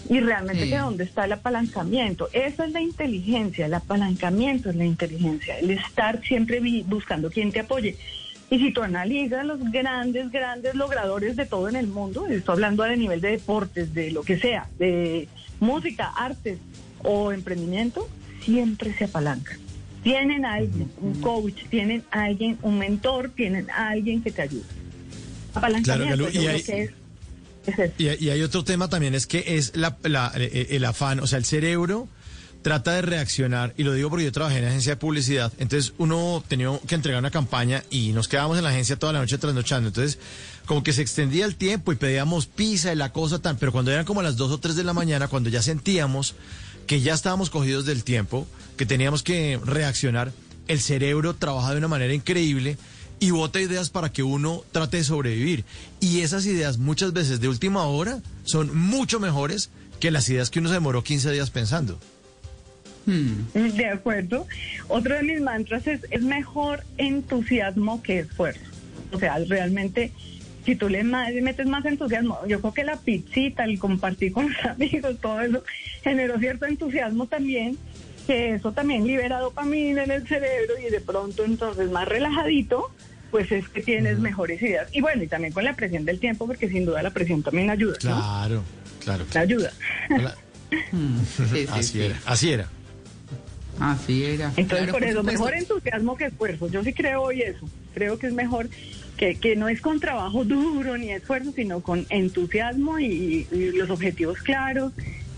Y 0.10 0.20
realmente 0.20 0.70
que 0.70 0.78
dónde 0.78 1.06
está 1.06 1.26
el 1.26 1.32
apalancamiento. 1.32 2.30
Eso 2.34 2.64
es 2.64 2.72
la 2.72 2.82
inteligencia, 2.82 3.66
el 3.66 3.74
apalancamiento 3.74 4.70
es 4.70 4.76
la 4.76 4.86
inteligencia, 4.86 5.58
el 5.58 5.72
estar 5.72 6.22
siempre 6.24 6.62
buscando 6.86 7.32
quien 7.32 7.52
te 7.52 7.62
apoye. 7.62 7.98
Y 8.52 8.60
si 8.60 8.72
tú 8.72 8.84
analizas 8.84 9.44
los 9.44 9.60
grandes, 9.72 10.30
grandes 10.30 10.76
logradores 10.76 11.36
de 11.36 11.48
todo 11.48 11.68
en 11.68 11.78
el 11.78 11.88
mundo, 11.88 12.28
estoy 12.28 12.54
hablando 12.54 12.84
a 12.84 12.96
nivel 12.96 13.22
de 13.22 13.32
deportes, 13.32 13.92
de 13.96 14.12
lo 14.12 14.22
que 14.22 14.38
sea, 14.38 14.68
de 14.78 15.28
música, 15.60 16.14
artes, 16.16 16.60
o 17.04 17.32
emprendimiento, 17.32 18.08
siempre 18.44 18.94
se 18.98 19.06
apalanca. 19.06 19.58
Tienen 20.04 20.46
a 20.46 20.56
alguien, 20.56 20.92
un 21.02 21.22
coach, 21.22 21.64
tienen 21.70 22.04
a 22.12 22.24
alguien, 22.24 22.58
un 22.62 22.78
mentor, 22.78 23.32
tienen 23.36 23.70
a 23.70 23.90
alguien 23.90 24.22
que 24.22 24.32
te 24.32 24.42
ayude. 24.42 24.64
Apalancamiento, 25.54 26.30
y, 26.30 26.48
hay, 26.48 28.18
y, 28.20 28.30
hay 28.30 28.42
otro 28.42 28.64
tema 28.64 28.90
también, 28.90 29.16
es 29.16 29.28
que 29.28 29.56
es 29.56 29.76
la, 29.76 29.98
eh, 30.36 30.68
el 30.72 30.84
afán, 30.84 31.20
o 31.20 31.28
sea, 31.28 31.38
el 31.38 31.46
cerebro 31.46 32.10
trata 32.64 32.94
de 32.94 33.02
reaccionar, 33.04 33.74
y 33.78 33.84
lo 33.84 33.94
digo 33.94 34.10
porque 34.10 34.26
yo 34.26 34.32
trabajé 34.32 34.58
en 34.58 34.66
agencia 34.66 34.94
de 34.94 34.98
publicidad, 34.98 35.54
entonces 35.58 35.94
uno 35.98 36.44
tenía 36.48 36.72
que 36.88 36.96
entregar 36.96 37.20
una 37.20 37.30
campaña 37.30 37.84
y 37.90 38.14
nos 38.14 38.28
quedábamos 38.28 38.58
en 38.58 38.64
la 38.64 38.72
agencia 38.72 38.98
toda 38.98 39.14
la 39.14 39.20
noche 39.20 39.38
trasnochando, 39.38 39.90
entonces 39.90 40.18
como 40.66 40.82
que 40.82 40.94
se 40.94 41.02
extendía 41.02 41.46
el 41.46 41.56
tiempo 41.56 41.92
y 41.92 41.98
pedíamos 41.98 42.48
pizza 42.48 42.92
y 42.92 42.96
la 42.96 43.12
cosa 43.12 43.40
tan, 43.40 43.58
pero 43.58 43.72
cuando 43.72 43.92
eran 43.92 44.06
como 44.06 44.22
las 44.22 44.38
2 44.38 44.52
o 44.52 44.60
3 44.60 44.76
de 44.76 44.84
la 44.84 44.94
mañana, 44.94 45.28
cuando 45.28 45.50
ya 45.50 45.62
sentíamos 45.62 46.36
que 46.88 47.02
ya 47.02 47.14
estábamos 47.14 47.50
cogidos 47.50 47.86
del 47.86 48.04
tiempo, 48.04 48.48
que 48.78 48.86
teníamos 48.86 49.24
que 49.24 49.60
reaccionar, 49.64 50.32
el 50.68 50.80
cerebro 50.80 51.36
trabaja 51.36 51.72
de 51.72 51.78
una 51.78 51.88
manera 51.88 52.14
increíble 52.14 52.78
y 53.20 53.32
vota 53.32 53.62
ideas 53.62 53.90
para 53.90 54.12
que 54.12 54.24
uno 54.24 54.64
trate 54.72 54.98
de 54.98 55.04
sobrevivir. 55.04 55.66
Y 56.00 56.22
esas 56.22 56.46
ideas 56.46 56.78
muchas 56.78 57.14
veces 57.14 57.40
de 57.40 57.48
última 57.48 57.84
hora 57.84 58.22
son 58.44 58.76
mucho 58.76 59.20
mejores 59.20 59.70
que 60.00 60.12
las 60.12 60.28
ideas 60.30 60.50
que 60.50 60.60
uno 60.60 60.70
se 60.70 60.76
demoró 60.76 61.04
15 61.04 61.32
días 61.32 61.50
pensando. 61.50 62.00
Hmm. 63.06 63.44
De 63.54 63.88
acuerdo. 63.88 64.48
Otro 64.88 65.16
de 65.16 65.24
mis 65.24 65.42
mantras 65.42 65.88
es, 65.88 66.02
es 66.10 66.22
mejor 66.22 66.84
entusiasmo 66.98 68.02
que 68.02 68.20
esfuerzo. 68.20 68.62
O 69.12 69.20
sea, 69.20 69.38
realmente, 69.40 70.12
si 70.66 70.76
tú 70.76 70.90
le 70.90 71.04
metes 71.04 71.68
más 71.68 71.86
entusiasmo, 71.86 72.40
yo 72.48 72.60
creo 72.62 72.74
que 72.74 72.84
la 72.84 72.98
pizzita, 72.98 73.66
el 73.66 73.80
compartir 73.80 74.32
con 74.32 74.52
los 74.52 74.66
amigos, 74.66 75.18
todo 75.22 75.42
eso, 75.42 75.64
generó 76.04 76.40
cierto 76.40 76.66
entusiasmo 76.66 77.28
también, 77.28 77.78
que 78.26 78.54
eso 78.56 78.72
también 78.72 79.06
libera 79.06 79.40
dopamina 79.40 80.04
en 80.04 80.12
el 80.12 80.28
cerebro 80.28 80.74
y 80.80 80.90
de 80.90 81.02
pronto 81.02 81.44
entonces 81.44 81.92
más 81.92 82.08
relajadito, 82.08 82.92
pues 83.32 83.52
es 83.52 83.68
que 83.68 83.82
tienes 83.82 84.20
mejores 84.20 84.62
ideas. 84.62 84.88
Y 84.94 85.02
bueno, 85.02 85.24
y 85.24 85.28
también 85.28 85.54
con 85.54 85.64
la 85.66 85.76
presión 85.76 86.06
del 86.06 86.20
tiempo, 86.20 86.48
porque 86.48 86.70
sin 86.70 86.86
duda 86.86 87.04
la 87.04 87.10
presión 87.10 87.44
también 87.44 87.70
ayuda. 87.70 87.98
Claro, 88.00 88.64
claro. 89.00 89.26
La 89.34 89.42
ayuda. 89.42 89.72
Mm, 90.92 91.20
así 91.70 92.02
era, 92.02 92.20
así 92.26 92.52
era. 92.52 92.68
Así 93.80 94.24
era. 94.24 94.52
Entonces, 94.58 94.90
por, 94.90 95.04
eso, 95.04 95.22
mejor 95.22 95.54
entusiasmo 95.54 96.16
que 96.16 96.26
esfuerzo. 96.26 96.68
Yo 96.68 96.84
sí 96.84 96.94
creo 96.94 97.22
hoy 97.22 97.42
eso. 97.42 97.70
Creo 97.94 98.18
que 98.18 98.26
es 98.26 98.34
mejor 98.34 98.70
que, 99.18 99.36
que 99.36 99.56
no 99.56 99.70
es 99.70 99.82
con 99.82 100.00
trabajo 100.00 100.44
duro 100.44 100.98
ni 100.98 101.12
esfuerzo, 101.12 101.52
sino 101.56 101.82
con 101.82 102.06
entusiasmo 102.10 103.00
y, 103.00 103.48
los 103.52 103.90
objetivos 103.90 104.40
claros 104.40 104.94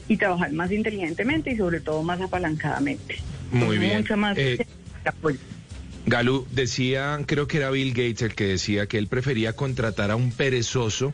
y 0.08 0.17
trabajar 0.17 0.51
más 0.53 0.72
inteligentemente 0.72 1.51
y 1.51 1.58
sobre 1.58 1.79
todo 1.79 2.03
más 2.03 2.22
apalancadamente. 2.22 3.17
Muy 3.51 3.77
bien. 3.77 3.98
Mucho 3.98 4.17
más 4.17 4.38
eh, 4.38 4.65
Galo 6.05 6.46
decía, 6.51 7.20
creo 7.25 7.48
que 7.48 7.58
era 7.58 7.72
Bill 7.72 7.89
Gates 7.89 8.22
el 8.22 8.36
que 8.36 8.46
decía 8.46 8.86
que 8.88 8.98
él 8.98 9.08
prefería 9.08 9.53
contratar 9.53 10.12
a 10.12 10.15
un 10.15 10.32
perezoso 10.32 11.13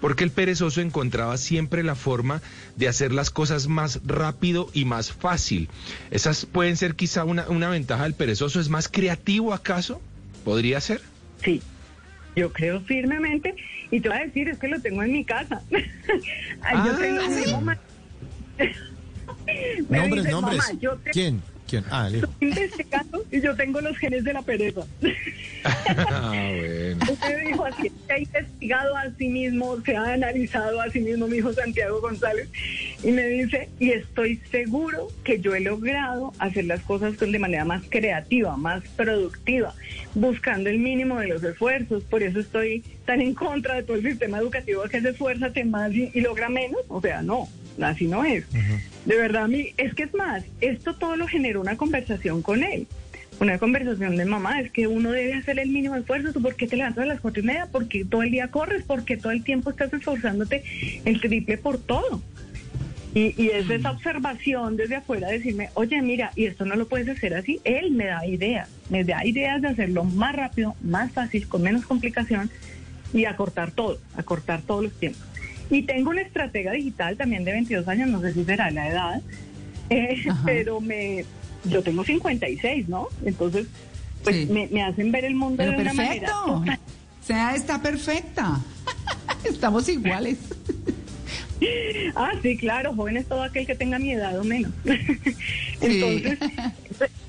porque 0.00 0.24
el 0.24 0.30
perezoso 0.30 0.80
encontraba 0.80 1.36
siempre 1.38 1.82
la 1.82 1.94
forma 1.94 2.42
de 2.76 2.88
hacer 2.88 3.12
las 3.12 3.30
cosas 3.30 3.68
más 3.68 4.00
rápido 4.04 4.68
y 4.74 4.84
más 4.84 5.12
fácil. 5.12 5.68
Esas 6.10 6.44
pueden 6.44 6.76
ser 6.76 6.94
quizá 6.94 7.24
una, 7.24 7.48
una 7.48 7.70
ventaja 7.70 8.02
del 8.02 8.12
perezoso. 8.12 8.60
¿Es 8.60 8.68
más 8.68 8.88
creativo 8.88 9.54
acaso? 9.54 10.02
¿Podría 10.44 10.80
ser? 10.82 11.00
Sí, 11.42 11.62
yo 12.36 12.52
creo 12.52 12.80
firmemente. 12.80 13.54
Y 13.90 14.00
te 14.00 14.08
voy 14.08 14.18
a 14.18 14.22
decir, 14.22 14.48
es 14.48 14.58
que 14.58 14.68
lo 14.68 14.80
tengo 14.80 15.02
en 15.02 15.12
mi 15.12 15.24
casa. 15.24 15.60
yo 15.70 15.78
ah, 16.62 16.96
tengo... 16.98 17.20
nombres, 19.88 20.30
nombres. 20.30 20.72
¿Quién? 21.12 21.42
Ah, 21.90 22.08
Estoy 22.12 22.30
investigando 22.40 23.24
y 23.30 23.40
yo 23.40 23.56
tengo 23.56 23.80
los 23.80 23.96
genes 23.96 24.24
de 24.24 24.32
la 24.32 24.42
pereza. 24.42 24.82
ah, 25.64 26.30
bueno. 26.30 27.04
Usted 27.10 27.46
dijo 27.46 27.64
así, 27.64 27.92
se 28.06 28.12
ha 28.12 28.18
investigado 28.18 28.96
a 28.96 29.10
sí 29.16 29.28
mismo, 29.28 29.80
se 29.80 29.96
ha 29.96 30.12
analizado 30.12 30.80
a 30.80 30.90
sí 30.90 31.00
mismo, 31.00 31.26
mi 31.26 31.38
hijo 31.38 31.52
Santiago 31.52 32.00
González, 32.00 32.48
y 33.04 33.10
me 33.10 33.26
dice, 33.26 33.68
y 33.78 33.90
estoy 33.90 34.40
seguro 34.50 35.08
que 35.24 35.38
yo 35.38 35.54
he 35.54 35.60
logrado 35.60 36.32
hacer 36.38 36.64
las 36.64 36.80
cosas 36.80 37.18
de 37.18 37.38
manera 37.38 37.64
más 37.66 37.82
creativa, 37.90 38.56
más 38.56 38.82
productiva, 38.96 39.74
buscando 40.14 40.70
el 40.70 40.78
mínimo 40.78 41.20
de 41.20 41.28
los 41.28 41.44
esfuerzos. 41.44 42.02
Por 42.04 42.22
eso 42.22 42.40
estoy 42.40 42.82
tan 43.04 43.20
en 43.20 43.34
contra 43.34 43.74
de 43.74 43.82
todo 43.82 43.98
el 43.98 44.04
sistema 44.04 44.38
educativo 44.38 44.82
que 44.84 45.02
se 45.02 45.10
esfuerza 45.10 45.50
más 45.66 45.92
y, 45.92 46.10
y 46.14 46.20
logra 46.22 46.48
menos. 46.48 46.80
O 46.88 47.02
sea, 47.02 47.20
no, 47.20 47.46
así 47.82 48.06
no 48.06 48.24
es. 48.24 48.46
De 49.04 49.16
verdad, 49.16 49.44
a 49.44 49.48
mí, 49.48 49.74
es 49.76 49.94
que 49.94 50.04
es 50.04 50.14
más, 50.14 50.42
esto 50.62 50.94
todo 50.94 51.16
lo 51.16 51.26
generó 51.26 51.60
una 51.60 51.76
conversación 51.76 52.40
con 52.40 52.64
él. 52.64 52.86
Una 53.40 53.58
conversación 53.58 54.16
de 54.16 54.24
mamá, 54.24 54.60
es 54.60 54.70
que 54.70 54.86
uno 54.86 55.10
debe 55.10 55.34
hacer 55.34 55.58
el 55.58 55.68
mínimo 55.68 55.96
esfuerzo. 55.96 56.32
¿Tú 56.32 56.40
por 56.40 56.54
qué 56.54 56.68
te 56.68 56.76
levantas 56.76 57.02
a 57.02 57.06
las 57.06 57.20
cuatro 57.20 57.42
y 57.42 57.46
media? 57.46 57.68
Porque 57.70 58.04
todo 58.04 58.22
el 58.22 58.30
día 58.30 58.48
corres, 58.48 58.84
porque 58.86 59.16
todo 59.16 59.32
el 59.32 59.42
tiempo 59.42 59.70
estás 59.70 59.92
esforzándote 59.92 60.62
el 61.04 61.20
triple 61.20 61.58
por 61.58 61.78
todo. 61.78 62.22
Y, 63.14 63.40
y 63.40 63.50
es 63.50 63.70
esa 63.70 63.92
observación 63.92 64.76
desde 64.76 64.96
afuera 64.96 65.28
decirme, 65.28 65.70
oye, 65.74 66.02
mira, 66.02 66.32
y 66.34 66.46
esto 66.46 66.64
no 66.64 66.74
lo 66.74 66.88
puedes 66.88 67.08
hacer 67.08 67.34
así. 67.34 67.60
Él 67.62 67.92
me 67.92 68.06
da 68.06 68.26
ideas, 68.26 68.68
me 68.90 69.04
da 69.04 69.24
ideas 69.24 69.62
de 69.62 69.68
hacerlo 69.68 70.04
más 70.04 70.34
rápido, 70.34 70.74
más 70.82 71.12
fácil, 71.12 71.46
con 71.46 71.62
menos 71.62 71.86
complicación 71.86 72.50
y 73.12 73.24
acortar 73.26 73.70
todo, 73.70 73.98
acortar 74.16 74.62
todos 74.62 74.84
los 74.84 74.92
tiempos. 74.94 75.22
Y 75.70 75.82
tengo 75.82 76.10
una 76.10 76.22
estratega 76.22 76.72
digital 76.72 77.16
también 77.16 77.44
de 77.44 77.52
22 77.52 77.86
años, 77.88 78.08
no 78.08 78.20
sé 78.20 78.34
si 78.34 78.44
será 78.44 78.70
la 78.70 78.88
edad, 78.88 79.22
eh, 79.90 80.24
pero 80.44 80.80
me 80.80 81.24
yo 81.64 81.82
tengo 81.82 82.04
56, 82.04 82.88
¿no? 82.88 83.08
Entonces, 83.24 83.66
pues 84.22 84.48
me, 84.48 84.82
hacen 84.82 85.12
ver 85.12 85.24
el 85.24 85.34
mundo 85.34 85.62
de 85.62 85.70
una 85.70 85.94
manera 85.94 86.32
O 86.46 86.64
sea, 87.22 87.54
está 87.54 87.80
perfecta. 87.80 88.60
Estamos 89.44 89.88
iguales. 89.88 90.38
ah, 92.14 92.32
sí, 92.42 92.56
claro, 92.56 92.94
joven 92.94 93.16
es 93.16 93.26
todo 93.26 93.42
aquel 93.42 93.66
que 93.66 93.74
tenga 93.74 93.98
mi 93.98 94.12
edad 94.12 94.38
o 94.38 94.44
menos. 94.44 94.72
Entonces, 95.80 96.38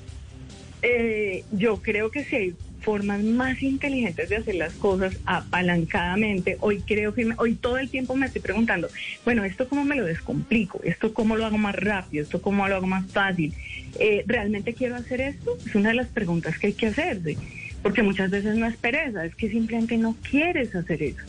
eh, 0.82 1.44
yo 1.52 1.82
creo 1.82 2.12
que 2.12 2.24
si 2.24 2.36
hay 2.36 2.56
formas 2.86 3.24
más 3.24 3.64
inteligentes 3.64 4.30
de 4.30 4.38
hacer 4.38 4.56
las 4.56 4.74
cosas 4.74 5.18
apalancadamente. 5.26 6.58
Hoy 6.62 6.82
creo 6.82 7.16
que 7.16 7.28
hoy 7.38 7.56
todo 7.56 7.80
el 7.80 7.90
tiempo 7.90 8.16
me 8.16 8.28
estoy 8.28 8.44
preguntando, 8.44 8.88
bueno, 9.26 9.44
esto 9.44 9.68
cómo 9.68 9.84
me 9.84 9.96
lo 9.96 10.06
descomplico, 10.06 10.80
esto 10.84 11.12
cómo 11.12 11.36
lo 11.36 11.48
hago 11.48 11.58
más 11.58 11.76
rápido, 11.76 12.24
esto 12.24 12.44
cómo 12.44 12.68
lo 12.68 12.76
hago 12.76 12.86
más 12.86 13.12
fácil. 13.12 13.54
Eh, 14.00 14.24
¿Realmente 14.28 14.76
quiero 14.76 14.96
hacer 14.96 15.20
esto? 15.20 15.58
Es 15.66 15.74
una 15.74 15.90
de 15.90 15.96
las 15.96 16.08
preguntas 16.10 16.60
que 16.60 16.68
hay 16.68 16.74
que 16.74 16.86
hacerse, 16.86 17.38
porque 17.82 18.04
muchas 18.04 18.30
veces 18.30 18.56
no 18.56 18.68
es 18.68 18.78
pereza, 18.78 19.26
es 19.26 19.36
que 19.36 19.50
simplemente 19.50 19.98
no 19.98 20.16
quieres 20.30 20.76
hacer 20.76 21.02
eso. 21.02 21.24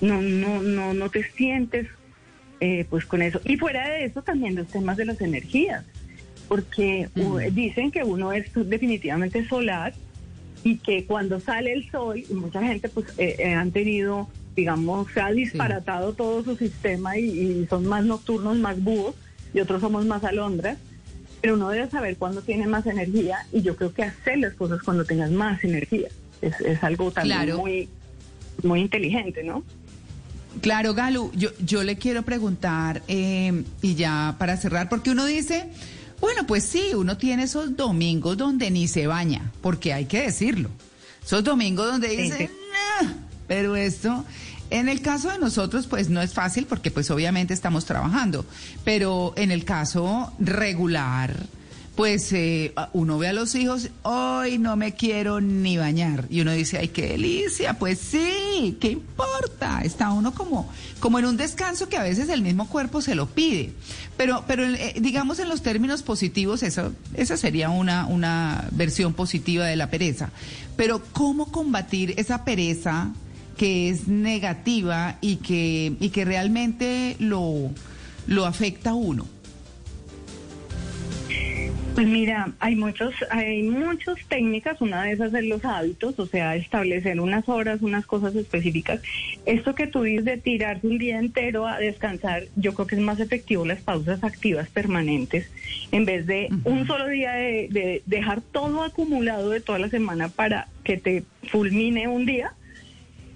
No, 0.00 0.22
no, 0.22 0.62
no, 0.62 0.94
no 0.94 1.10
te 1.10 1.24
sientes 1.32 1.88
eh, 2.64 2.86
pues 2.88 3.06
con 3.06 3.22
eso. 3.22 3.40
Y 3.44 3.56
fuera 3.56 3.88
de 3.88 4.04
eso 4.04 4.22
también 4.22 4.54
los 4.54 4.68
temas 4.68 4.96
de 4.96 5.04
las 5.04 5.20
energías, 5.20 5.84
porque 6.46 7.08
dicen 7.50 7.90
que 7.90 8.04
uno 8.04 8.32
es 8.32 8.52
definitivamente 8.54 9.44
solar 9.48 9.92
y 10.62 10.76
que 10.76 11.04
cuando 11.04 11.40
sale 11.40 11.72
el 11.72 11.90
sol, 11.90 12.22
y 12.30 12.32
mucha 12.34 12.62
gente 12.62 12.88
pues 12.88 13.06
eh, 13.18 13.34
eh, 13.40 13.54
han 13.54 13.72
tenido, 13.72 14.28
digamos, 14.54 15.10
se 15.12 15.20
ha 15.20 15.32
disparatado 15.32 16.12
todo 16.12 16.44
su 16.44 16.54
sistema 16.54 17.18
y, 17.18 17.66
son 17.68 17.84
más 17.84 18.04
nocturnos, 18.04 18.56
más 18.58 18.80
búhos, 18.80 19.16
y 19.52 19.58
otros 19.58 19.80
somos 19.80 20.06
más 20.06 20.22
alondras, 20.22 20.78
pero 21.40 21.54
uno 21.54 21.68
debe 21.68 21.90
saber 21.90 22.16
cuándo 22.16 22.42
tiene 22.42 22.68
más 22.68 22.86
energía 22.86 23.38
y 23.52 23.62
yo 23.62 23.74
creo 23.74 23.92
que 23.92 24.04
hacer 24.04 24.38
las 24.38 24.54
cosas 24.54 24.80
cuando 24.84 25.04
tengas 25.04 25.32
más 25.32 25.64
energía 25.64 26.10
es, 26.40 26.60
es 26.60 26.84
algo 26.84 27.10
también 27.10 27.56
muy, 27.56 27.88
muy 28.62 28.82
inteligente, 28.82 29.42
¿no? 29.42 29.64
Claro, 30.60 30.94
Galu, 30.94 31.32
yo, 31.34 31.50
yo 31.64 31.82
le 31.82 31.96
quiero 31.96 32.22
preguntar, 32.22 33.02
eh, 33.08 33.64
y 33.80 33.94
ya 33.94 34.36
para 34.38 34.56
cerrar, 34.56 34.88
porque 34.88 35.10
uno 35.10 35.24
dice 35.24 35.70
bueno, 36.22 36.46
pues 36.46 36.62
sí, 36.62 36.94
uno 36.94 37.16
tiene 37.16 37.42
esos 37.42 37.76
domingos 37.76 38.36
donde 38.36 38.70
ni 38.70 38.86
se 38.86 39.08
baña, 39.08 39.50
porque 39.60 39.92
hay 39.92 40.04
que 40.04 40.22
decirlo. 40.22 40.70
Esos 41.22 41.42
domingos 41.42 41.84
donde 41.84 42.16
dice, 42.16 42.48
pero 43.48 43.74
esto, 43.74 44.24
en 44.70 44.88
el 44.88 45.02
caso 45.02 45.30
de 45.30 45.40
nosotros, 45.40 45.88
pues 45.88 46.10
no 46.10 46.22
es 46.22 46.32
fácil 46.32 46.66
porque 46.66 46.92
pues 46.92 47.10
obviamente 47.10 47.52
estamos 47.52 47.86
trabajando, 47.86 48.46
pero 48.84 49.34
en 49.36 49.50
el 49.50 49.64
caso 49.64 50.32
regular, 50.38 51.34
pues 51.94 52.32
eh, 52.32 52.72
uno 52.94 53.18
ve 53.18 53.28
a 53.28 53.32
los 53.34 53.54
hijos, 53.54 53.90
hoy 54.02 54.56
no 54.58 54.76
me 54.76 54.94
quiero 54.94 55.40
ni 55.40 55.76
bañar. 55.76 56.26
Y 56.30 56.40
uno 56.40 56.52
dice, 56.52 56.78
ay, 56.78 56.88
qué 56.88 57.08
delicia, 57.08 57.78
pues 57.78 57.98
sí, 57.98 58.78
¿qué 58.80 58.92
importa? 58.92 59.82
Está 59.82 60.10
uno 60.10 60.32
como, 60.32 60.70
como 61.00 61.18
en 61.18 61.26
un 61.26 61.36
descanso 61.36 61.88
que 61.90 61.98
a 61.98 62.02
veces 62.02 62.30
el 62.30 62.40
mismo 62.40 62.66
cuerpo 62.68 63.02
se 63.02 63.14
lo 63.14 63.26
pide. 63.26 63.74
Pero, 64.16 64.44
pero 64.46 64.64
eh, 64.64 64.94
digamos 65.00 65.38
en 65.38 65.50
los 65.50 65.62
términos 65.62 66.02
positivos, 66.02 66.62
eso, 66.62 66.92
esa 67.14 67.36
sería 67.36 67.68
una, 67.68 68.06
una 68.06 68.68
versión 68.72 69.12
positiva 69.12 69.66
de 69.66 69.76
la 69.76 69.90
pereza. 69.90 70.30
Pero 70.76 71.02
¿cómo 71.12 71.52
combatir 71.52 72.14
esa 72.16 72.44
pereza 72.44 73.12
que 73.58 73.90
es 73.90 74.08
negativa 74.08 75.18
y 75.20 75.36
que, 75.36 75.94
y 76.00 76.08
que 76.08 76.24
realmente 76.24 77.16
lo, 77.18 77.70
lo 78.26 78.46
afecta 78.46 78.90
a 78.90 78.94
uno? 78.94 79.26
Pues 82.02 82.10
mira, 82.10 82.52
hay 82.58 82.74
muchos, 82.74 83.14
hay 83.30 83.62
muchas 83.62 84.16
técnicas, 84.26 84.80
una 84.80 85.04
de 85.04 85.12
esas 85.12 85.32
es 85.34 85.44
los 85.44 85.64
hábitos, 85.64 86.18
o 86.18 86.26
sea, 86.26 86.56
establecer 86.56 87.20
unas 87.20 87.48
horas, 87.48 87.80
unas 87.80 88.06
cosas 88.06 88.34
específicas. 88.34 89.00
Esto 89.46 89.76
que 89.76 89.86
tú 89.86 90.02
dices 90.02 90.24
de 90.24 90.36
tirarse 90.36 90.84
un 90.88 90.98
día 90.98 91.20
entero 91.20 91.64
a 91.64 91.78
descansar, 91.78 92.46
yo 92.56 92.74
creo 92.74 92.88
que 92.88 92.96
es 92.96 93.00
más 93.00 93.20
efectivo 93.20 93.64
las 93.64 93.82
pausas 93.82 94.24
activas 94.24 94.68
permanentes, 94.68 95.48
en 95.92 96.04
vez 96.04 96.26
de 96.26 96.48
un 96.64 96.88
solo 96.88 97.06
día 97.06 97.34
de, 97.34 97.68
de 97.70 98.02
dejar 98.06 98.40
todo 98.40 98.82
acumulado 98.82 99.50
de 99.50 99.60
toda 99.60 99.78
la 99.78 99.88
semana 99.88 100.28
para 100.28 100.66
que 100.82 100.96
te 100.96 101.22
fulmine 101.52 102.08
un 102.08 102.26
día. 102.26 102.52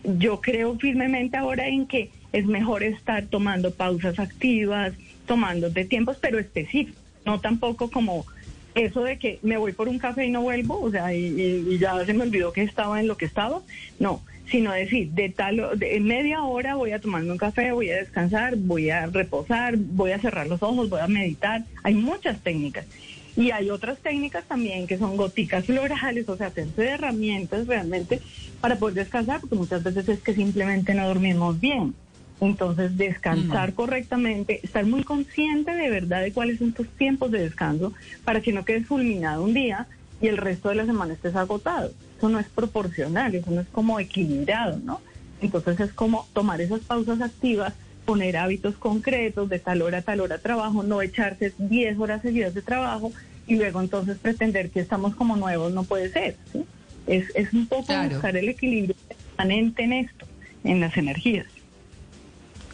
Yo 0.03 0.41
creo 0.41 0.77
firmemente 0.77 1.37
ahora 1.37 1.69
en 1.69 1.87
que 1.87 2.11
es 2.33 2.47
mejor 2.47 2.83
estar 2.83 3.27
tomando 3.27 3.73
pausas 3.73 4.19
activas, 4.19 4.93
tomando 5.25 5.71
de 5.71 5.85
tiempos, 5.85 6.17
pero 6.21 6.41
específicos, 6.41 7.01
no 7.25 7.39
tampoco 7.39 7.93
como 7.93 8.27
eso 8.76 9.02
de 9.02 9.18
que 9.18 9.38
me 9.42 9.56
voy 9.56 9.73
por 9.73 9.88
un 9.88 9.99
café 9.99 10.26
y 10.26 10.30
no 10.30 10.42
vuelvo, 10.42 10.80
o 10.80 10.90
sea, 10.90 11.12
y, 11.12 11.78
ya 11.78 12.04
se 12.04 12.12
me 12.12 12.23
olvidó 12.23 12.52
que 12.52 12.62
estaba 12.62 13.00
en 13.00 13.09
lo 13.09 13.16
que 13.16 13.25
estaba, 13.25 13.62
no, 13.99 14.23
sino 14.50 14.71
decir, 14.73 15.11
de 15.11 15.30
tal, 15.30 15.78
de, 15.78 15.99
media 16.00 16.42
hora 16.42 16.76
voy 16.76 16.92
a 16.92 17.00
tomarme 17.00 17.33
un 17.33 17.38
café, 17.38 17.73
voy 17.73 17.90
a 17.90 17.97
descansar, 17.97 18.54
voy 18.56 18.90
a 18.90 19.06
reposar, 19.06 19.76
voy 19.78 20.12
a 20.12 20.21
cerrar 20.21 20.47
los 20.47 20.62
ojos, 20.62 20.90
voy 20.90 21.00
a 21.00 21.09
meditar, 21.09 21.64
hay 21.83 21.95
muchas 21.95 22.38
técnicas. 22.40 22.87
Y 23.35 23.50
hay 23.50 23.71
otras 23.71 23.99
técnicas 23.99 24.45
también 24.45 24.87
que 24.87 24.99
son 24.99 25.16
goticas 25.16 25.64
florales, 25.64 26.28
o 26.28 26.37
sea, 26.37 26.47
hacerse 26.49 26.83
de 26.83 26.88
herramientas 26.88 27.66
realmente 27.66 28.21
para 28.61 28.76
poder 28.76 28.95
descansar, 28.95 29.40
porque 29.40 29.56
muchas 29.56 29.83
veces 29.83 30.09
es 30.09 30.21
que 30.21 30.35
simplemente 30.35 30.95
no 30.95 31.06
dormimos 31.06 31.61
bien. 31.61 31.95
Entonces, 32.40 32.97
descansar 32.99 33.73
correctamente, 33.73 34.61
estar 34.62 34.85
muy 34.85 35.05
consciente 35.05 35.75
de 35.75 35.88
verdad 35.88 36.23
de 36.23 36.33
cuáles 36.33 36.59
son 36.59 36.73
tus 36.73 36.88
tiempos 36.88 37.31
de 37.31 37.40
descanso 37.40 37.95
para 38.25 38.40
que 38.40 38.52
no 38.52 38.64
quedes 38.64 38.87
fulminado 38.87 39.43
un 39.43 39.55
día 39.55 39.87
y 40.21 40.28
el 40.28 40.37
resto 40.37 40.69
de 40.69 40.75
la 40.75 40.87
semana 40.87 41.14
estés 41.14 41.35
agotado. 41.35 41.93
Eso 42.19 42.28
no 42.28 42.38
es 42.38 42.47
proporcional, 42.49 43.35
eso 43.35 43.50
no 43.50 43.61
es 43.61 43.69
como 43.69 43.99
equilibrado, 44.00 44.78
¿no? 44.85 45.00
Entonces 45.40 45.81
es 45.81 45.93
como 45.93 46.26
tomar 46.33 46.61
esas 46.61 46.81
pausas 46.81 47.21
activas, 47.21 47.75
poner 48.05 48.37
hábitos 48.37 48.76
concretos 48.76 49.49
de 49.49 49.59
tal 49.59 49.83
hora 49.83 49.99
a 49.99 50.02
tal 50.02 50.21
hora 50.21 50.38
trabajo, 50.38 50.83
no 50.83 51.02
echarse 51.02 51.52
10 51.59 51.99
horas 51.99 52.23
seguidas 52.23 52.55
de 52.55 52.62
trabajo 52.62 53.12
y 53.47 53.57
luego 53.57 53.81
entonces 53.81 54.19
pretender 54.19 54.71
que 54.71 54.81
estamos 54.81 55.14
como 55.14 55.37
nuevos 55.37 55.73
no 55.73 55.85
puede 55.85 56.11
ser. 56.11 56.37
¿sí? 56.52 56.64
Es, 57.07 57.31
es 57.35 57.52
un 57.52 57.66
poco 57.66 57.93
buscar 58.09 58.37
el 58.37 58.49
equilibrio 58.49 58.95
permanente 59.09 59.85
en 59.85 59.93
esto, 59.93 60.26
en 60.64 60.81
las 60.81 60.97
energías. 60.97 61.47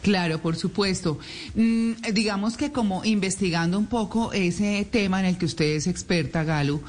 Claro, 0.02 0.40
por 0.40 0.56
supuesto. 0.56 1.18
Mm, 1.54 1.92
digamos 2.12 2.56
que 2.56 2.72
como 2.72 3.04
investigando 3.04 3.78
un 3.78 3.86
poco 3.86 4.32
ese 4.32 4.86
tema 4.90 5.20
en 5.20 5.26
el 5.26 5.38
que 5.38 5.46
usted 5.46 5.76
es 5.76 5.86
experta, 5.86 6.42
Galo, 6.42 6.80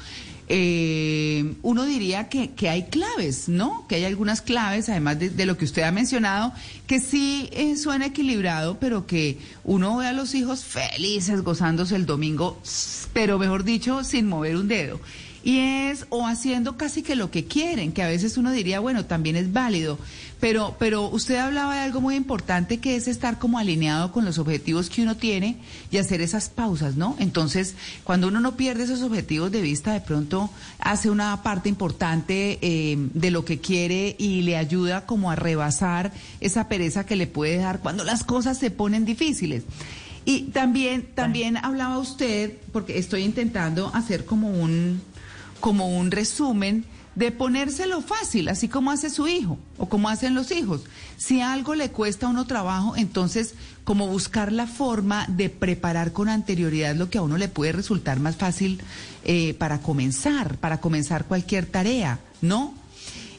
eh, 0.48 1.54
uno 1.62 1.84
diría 1.84 2.28
que, 2.28 2.50
que, 2.50 2.68
hay 2.68 2.84
claves, 2.84 3.48
¿no? 3.48 3.86
Que 3.88 3.94
hay 3.94 4.04
algunas 4.04 4.42
claves, 4.42 4.88
además 4.88 5.18
de, 5.18 5.46
lo 5.46 5.56
que 5.56 5.64
usted 5.64 5.82
ha 5.82 5.92
mencionado, 5.92 6.52
que 6.86 7.00
sí 7.00 7.48
eh, 7.52 7.76
suena 7.76 8.06
equilibrado, 8.06 8.78
pero 8.78 9.06
que 9.06 9.38
uno 9.62 9.96
ve 9.96 10.06
a 10.06 10.12
los 10.12 10.34
hijos 10.34 10.64
felices 10.64 11.42
gozándose 11.42 11.96
el 11.96 12.04
domingo, 12.04 12.60
pero 13.14 13.38
mejor 13.38 13.64
dicho, 13.64 14.04
sin 14.04 14.26
mover 14.26 14.56
un 14.56 14.68
dedo 14.68 15.00
y 15.44 15.58
es 15.58 16.06
o 16.08 16.26
haciendo 16.26 16.78
casi 16.78 17.02
que 17.02 17.14
lo 17.14 17.30
que 17.30 17.44
quieren, 17.44 17.92
que 17.92 18.02
a 18.02 18.08
veces 18.08 18.38
uno 18.38 18.50
diría, 18.50 18.80
bueno, 18.80 19.04
también 19.04 19.36
es 19.36 19.52
válido, 19.52 19.98
pero, 20.40 20.74
pero 20.78 21.08
usted 21.10 21.36
hablaba 21.36 21.74
de 21.74 21.80
algo 21.82 22.00
muy 22.00 22.14
importante 22.16 22.78
que 22.78 22.96
es 22.96 23.08
estar 23.08 23.38
como 23.38 23.58
alineado 23.58 24.10
con 24.10 24.24
los 24.24 24.38
objetivos 24.38 24.88
que 24.88 25.02
uno 25.02 25.16
tiene 25.16 25.58
y 25.90 25.98
hacer 25.98 26.22
esas 26.22 26.48
pausas, 26.48 26.96
¿no? 26.96 27.14
Entonces, 27.18 27.74
cuando 28.04 28.28
uno 28.28 28.40
no 28.40 28.56
pierde 28.56 28.84
esos 28.84 29.02
objetivos 29.02 29.52
de 29.52 29.60
vista, 29.60 29.92
de 29.92 30.00
pronto 30.00 30.48
hace 30.78 31.10
una 31.10 31.42
parte 31.42 31.68
importante 31.68 32.58
eh, 32.62 32.96
de 33.12 33.30
lo 33.30 33.44
que 33.44 33.60
quiere 33.60 34.16
y 34.18 34.42
le 34.42 34.56
ayuda 34.56 35.04
como 35.04 35.30
a 35.30 35.36
rebasar 35.36 36.10
esa 36.40 36.68
pereza 36.68 37.04
que 37.04 37.16
le 37.16 37.26
puede 37.26 37.58
dar 37.58 37.80
cuando 37.80 38.02
las 38.02 38.24
cosas 38.24 38.58
se 38.58 38.70
ponen 38.70 39.04
difíciles. 39.04 39.64
Y 40.24 40.44
también, 40.52 41.06
también 41.14 41.58
hablaba 41.58 41.98
usted, 41.98 42.56
porque 42.72 42.96
estoy 42.98 43.24
intentando 43.24 43.90
hacer 43.94 44.24
como 44.24 44.48
un, 44.48 45.02
como 45.64 45.88
un 45.88 46.10
resumen 46.10 46.84
de 47.14 47.30
ponérselo 47.30 48.02
fácil, 48.02 48.50
así 48.50 48.68
como 48.68 48.90
hace 48.90 49.08
su 49.08 49.28
hijo 49.28 49.58
o 49.78 49.88
como 49.88 50.10
hacen 50.10 50.34
los 50.34 50.50
hijos. 50.50 50.82
Si 51.16 51.40
algo 51.40 51.74
le 51.74 51.90
cuesta 51.90 52.26
a 52.26 52.28
uno 52.28 52.46
trabajo, 52.46 52.96
entonces 52.98 53.54
como 53.82 54.06
buscar 54.06 54.52
la 54.52 54.66
forma 54.66 55.24
de 55.28 55.48
preparar 55.48 56.12
con 56.12 56.28
anterioridad 56.28 56.94
lo 56.94 57.08
que 57.08 57.16
a 57.16 57.22
uno 57.22 57.38
le 57.38 57.48
puede 57.48 57.72
resultar 57.72 58.20
más 58.20 58.36
fácil 58.36 58.82
eh, 59.24 59.54
para 59.54 59.78
comenzar, 59.78 60.58
para 60.58 60.82
comenzar 60.82 61.24
cualquier 61.24 61.64
tarea, 61.64 62.18
¿no? 62.42 62.74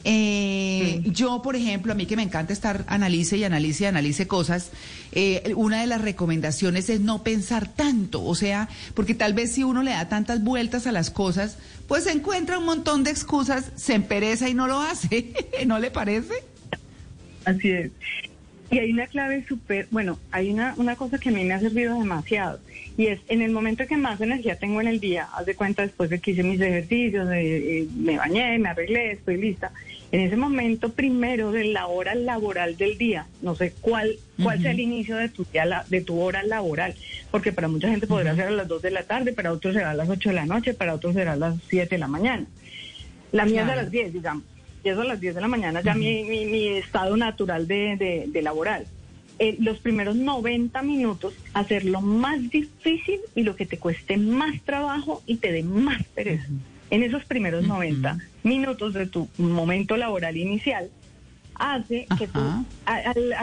Eh, 0.08 1.02
yo, 1.06 1.42
por 1.42 1.56
ejemplo, 1.56 1.90
a 1.90 1.96
mí 1.96 2.06
que 2.06 2.14
me 2.14 2.22
encanta 2.22 2.52
estar 2.52 2.84
analice 2.86 3.38
y 3.38 3.42
analice 3.42 3.82
y 3.82 3.86
analice 3.88 4.28
cosas, 4.28 4.70
eh, 5.10 5.52
una 5.56 5.80
de 5.80 5.88
las 5.88 6.00
recomendaciones 6.00 6.88
es 6.90 7.00
no 7.00 7.24
pensar 7.24 7.66
tanto, 7.66 8.22
o 8.22 8.36
sea, 8.36 8.68
porque 8.94 9.14
tal 9.14 9.34
vez 9.34 9.50
si 9.50 9.64
uno 9.64 9.82
le 9.82 9.90
da 9.90 10.08
tantas 10.08 10.44
vueltas 10.44 10.86
a 10.86 10.92
las 10.92 11.10
cosas, 11.10 11.58
pues 11.88 12.06
encuentra 12.06 12.60
un 12.60 12.66
montón 12.66 13.02
de 13.02 13.10
excusas, 13.10 13.72
se 13.74 13.94
empereza 13.94 14.48
y 14.48 14.54
no 14.54 14.68
lo 14.68 14.80
hace, 14.80 15.32
¿no 15.66 15.80
le 15.80 15.90
parece? 15.90 16.34
Así 17.44 17.72
es. 17.72 17.90
Y 18.70 18.78
hay 18.78 18.92
una 18.92 19.08
clave 19.08 19.44
súper, 19.48 19.88
bueno, 19.90 20.20
hay 20.30 20.50
una, 20.50 20.74
una 20.76 20.94
cosa 20.94 21.18
que 21.18 21.30
a 21.30 21.32
mí 21.32 21.44
me 21.44 21.54
ha 21.54 21.58
servido 21.58 21.98
demasiado 21.98 22.60
y 22.96 23.08
es 23.08 23.20
en 23.28 23.42
el 23.42 23.50
momento 23.50 23.86
que 23.86 23.96
más 23.96 24.20
energía 24.20 24.56
tengo 24.56 24.80
en 24.80 24.86
el 24.86 25.00
día, 25.00 25.28
haz 25.34 25.46
de 25.46 25.54
cuenta 25.54 25.82
después 25.82 26.10
de 26.10 26.20
que 26.20 26.30
hice 26.30 26.44
mis 26.44 26.60
ejercicios, 26.60 27.28
eh, 27.32 27.86
me 27.96 28.16
bañé, 28.16 28.58
me 28.58 28.68
arreglé, 28.68 29.12
estoy 29.12 29.36
lista, 29.36 29.72
en 30.12 30.20
ese 30.20 30.36
momento 30.36 30.90
primero 30.90 31.50
de 31.50 31.64
la 31.64 31.86
hora 31.86 32.14
laboral 32.14 32.76
del 32.76 32.96
día, 32.96 33.26
no 33.42 33.54
sé 33.54 33.72
cuál 33.80 34.16
cuál 34.42 34.60
sea 34.60 34.70
el 34.70 34.80
inicio 34.80 35.16
de 35.16 35.28
tu 35.28 35.44
día, 35.44 35.84
de 35.88 36.00
tu 36.02 36.20
hora 36.20 36.42
laboral, 36.42 36.94
porque 37.30 37.52
para 37.52 37.68
mucha 37.68 37.88
gente 37.88 38.06
podrá 38.06 38.34
ser 38.36 38.48
a 38.48 38.50
las 38.50 38.68
2 38.68 38.82
de 38.82 38.90
la 38.90 39.02
tarde, 39.02 39.32
para 39.32 39.52
otros 39.52 39.74
será 39.74 39.90
a 39.90 39.94
las 39.94 40.08
8 40.08 40.28
de 40.28 40.34
la 40.34 40.46
noche, 40.46 40.74
para 40.74 40.94
otros 40.94 41.14
será 41.14 41.32
a 41.32 41.36
las 41.36 41.56
7 41.68 41.94
de 41.94 41.98
la 41.98 42.06
mañana. 42.06 42.46
La 43.32 43.46
mía 43.46 43.64
es 43.64 43.70
a 43.70 43.76
las 43.76 43.90
10, 43.90 44.12
digamos. 44.12 44.44
Y 44.84 44.90
eso 44.90 45.00
a 45.00 45.04
las 45.04 45.20
10 45.20 45.34
de 45.34 45.40
la 45.40 45.48
mañana 45.48 45.80
ya 45.80 45.94
mi, 45.94 46.22
mi, 46.24 46.68
estado 46.68 47.16
natural 47.16 47.66
de, 47.66 48.26
de, 48.28 48.42
laboral. 48.42 48.86
Eh, 49.38 49.56
los 49.58 49.78
primeros 49.78 50.16
90 50.16 50.80
minutos, 50.82 51.34
hacer 51.52 51.84
lo 51.84 52.00
más 52.00 52.50
difícil 52.50 53.20
y 53.34 53.42
lo 53.42 53.56
que 53.56 53.66
te 53.66 53.78
cueste 53.78 54.16
más 54.16 54.62
trabajo 54.62 55.22
y 55.26 55.36
te 55.36 55.50
dé 55.50 55.62
más 55.62 56.04
pereza 56.14 56.46
en 56.90 57.02
esos 57.02 57.24
primeros 57.24 57.66
90 57.66 58.18
minutos 58.42 58.94
de 58.94 59.06
tu 59.06 59.28
momento 59.38 59.96
laboral 59.96 60.36
inicial, 60.36 60.90
hace 61.54 62.06
que 62.18 62.28
tú 62.28 62.40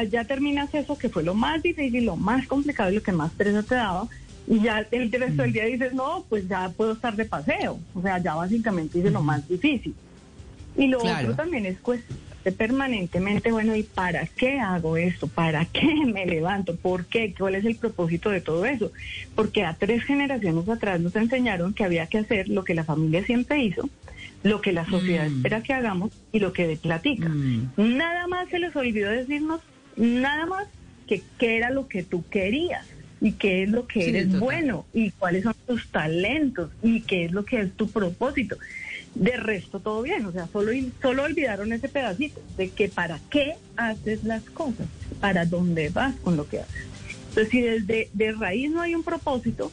ya 0.09 0.23
terminas 0.25 0.73
eso 0.73 0.97
que 0.97 1.09
fue 1.09 1.23
lo 1.23 1.33
más 1.33 1.63
difícil, 1.63 2.05
lo 2.05 2.15
más 2.15 2.47
complicado 2.47 2.91
y 2.91 2.95
lo 2.95 3.03
que 3.03 3.11
más 3.11 3.31
pereza 3.31 3.63
te 3.63 3.75
daba, 3.75 4.07
y 4.47 4.59
ya 4.59 4.85
el 4.91 5.11
resto 5.11 5.41
del 5.41 5.53
día 5.53 5.65
dices, 5.65 5.93
no, 5.93 6.25
pues 6.29 6.47
ya 6.47 6.69
puedo 6.69 6.93
estar 6.93 7.15
de 7.15 7.25
paseo, 7.25 7.79
o 7.93 8.01
sea, 8.01 8.19
ya 8.19 8.35
básicamente 8.35 8.99
hice 8.99 9.09
lo 9.09 9.21
más 9.21 9.47
difícil. 9.47 9.95
Y 10.75 10.87
lo 10.87 10.99
otro 10.99 11.35
también 11.35 11.65
es 11.65 11.79
cuestión 11.79 12.17
permanentemente, 12.51 13.51
bueno, 13.51 13.75
¿y 13.75 13.83
para 13.83 14.25
qué 14.25 14.59
hago 14.59 14.97
esto? 14.97 15.27
¿Para 15.27 15.65
qué 15.65 16.05
me 16.05 16.25
levanto? 16.25 16.75
¿Por 16.75 17.05
qué? 17.05 17.33
¿Cuál 17.37 17.55
es 17.55 17.65
el 17.65 17.75
propósito 17.75 18.29
de 18.29 18.41
todo 18.41 18.65
eso? 18.65 18.91
Porque 19.35 19.63
a 19.63 19.75
tres 19.75 20.03
generaciones 20.03 20.67
atrás 20.67 20.99
nos 20.99 21.15
enseñaron 21.15 21.73
que 21.73 21.83
había 21.83 22.07
que 22.07 22.19
hacer 22.19 22.49
lo 22.49 22.63
que 22.63 22.73
la 22.73 22.83
familia 22.83 23.25
siempre 23.25 23.63
hizo, 23.63 23.89
lo 24.43 24.61
que 24.61 24.73
la 24.73 24.85
sociedad 24.85 25.29
mm. 25.29 25.37
espera 25.37 25.63
que 25.63 25.73
hagamos 25.73 26.11
y 26.31 26.39
lo 26.39 26.53
que 26.53 26.67
de 26.67 26.77
platica. 26.77 27.29
Mm. 27.29 27.71
Nada 27.77 28.27
más 28.27 28.49
se 28.49 28.59
les 28.59 28.75
olvidó 28.75 29.09
decirnos, 29.09 29.61
nada 29.95 30.45
más 30.45 30.67
que 31.07 31.21
qué 31.37 31.57
era 31.57 31.69
lo 31.69 31.87
que 31.87 32.03
tú 32.03 32.23
querías 32.29 32.85
y 33.21 33.31
qué 33.33 33.63
es 33.63 33.69
lo 33.69 33.87
que 33.87 34.09
eres 34.09 34.37
bueno 34.37 34.85
y 34.93 35.11
cuáles 35.11 35.43
son 35.43 35.55
tus 35.65 35.87
talentos 35.87 36.71
y 36.83 37.01
qué 37.01 37.25
es 37.25 37.31
lo 37.31 37.45
que 37.45 37.61
es 37.61 37.71
tu 37.73 37.89
propósito. 37.89 38.57
De 39.15 39.37
resto 39.37 39.79
todo 39.79 40.01
bien, 40.01 40.25
o 40.25 40.31
sea, 40.31 40.47
solo, 40.47 40.71
solo 41.01 41.23
olvidaron 41.23 41.71
ese 41.71 41.87
pedacito 41.87 42.41
de 42.57 42.69
que 42.69 42.89
para 42.89 43.19
qué 43.29 43.55
haces 43.77 44.23
las 44.23 44.43
cosas, 44.43 44.87
para 45.19 45.45
dónde 45.45 45.89
vas 45.89 46.15
con 46.23 46.35
lo 46.35 46.47
que 46.47 46.61
haces. 46.61 46.85
Entonces, 47.29 47.49
si 47.49 47.61
desde 47.61 48.09
de 48.13 48.31
raíz 48.31 48.71
no 48.71 48.81
hay 48.81 48.95
un 48.95 49.03
propósito, 49.03 49.71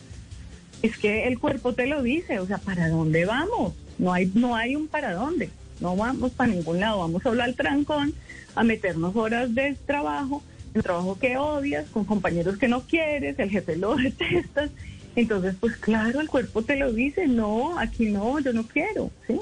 es 0.83 0.97
que 0.99 1.27
el 1.27 1.39
cuerpo 1.39 1.75
te 1.75 1.87
lo 1.87 2.03
dice, 2.03 2.39
o 2.39 2.47
sea, 2.47 2.59
¿para 2.59 2.89
dónde 2.89 3.25
vamos? 3.25 3.75
No 3.99 4.13
hay, 4.13 4.31
no 4.35 4.57
hay 4.57 4.77
un 4.77 4.89
para 4.89 5.13
dónde, 5.13 5.51
no 5.81 5.97
vamos 5.97 6.33
para 6.33 6.53
ningún 6.53 6.81
lado, 6.81 7.01
vamos 7.01 7.23
solo 7.23 7.43
al 7.43 7.55
trancón, 7.55 8.15
a 8.55 8.65
meternos 8.65 9.15
horas 9.15 9.55
de 9.55 9.77
trabajo, 9.87 10.43
el 10.75 10.83
trabajo 10.83 11.19
que 11.19 11.37
odias, 11.37 11.87
con 11.91 12.05
compañeros 12.05 12.57
que 12.57 12.69
no 12.69 12.83
quieres, 12.83 13.39
el 13.39 13.51
jefe 13.51 13.77
lo 13.77 13.97
detestas, 13.97 14.71
entonces, 15.17 15.55
pues 15.59 15.77
claro, 15.77 16.21
el 16.21 16.29
cuerpo 16.29 16.63
te 16.63 16.77
lo 16.77 16.93
dice, 16.93 17.27
no, 17.27 17.79
aquí 17.79 18.07
no, 18.07 18.39
yo 18.41 18.53
no 18.53 18.67
quiero, 18.67 19.11
¿sí? 19.27 19.39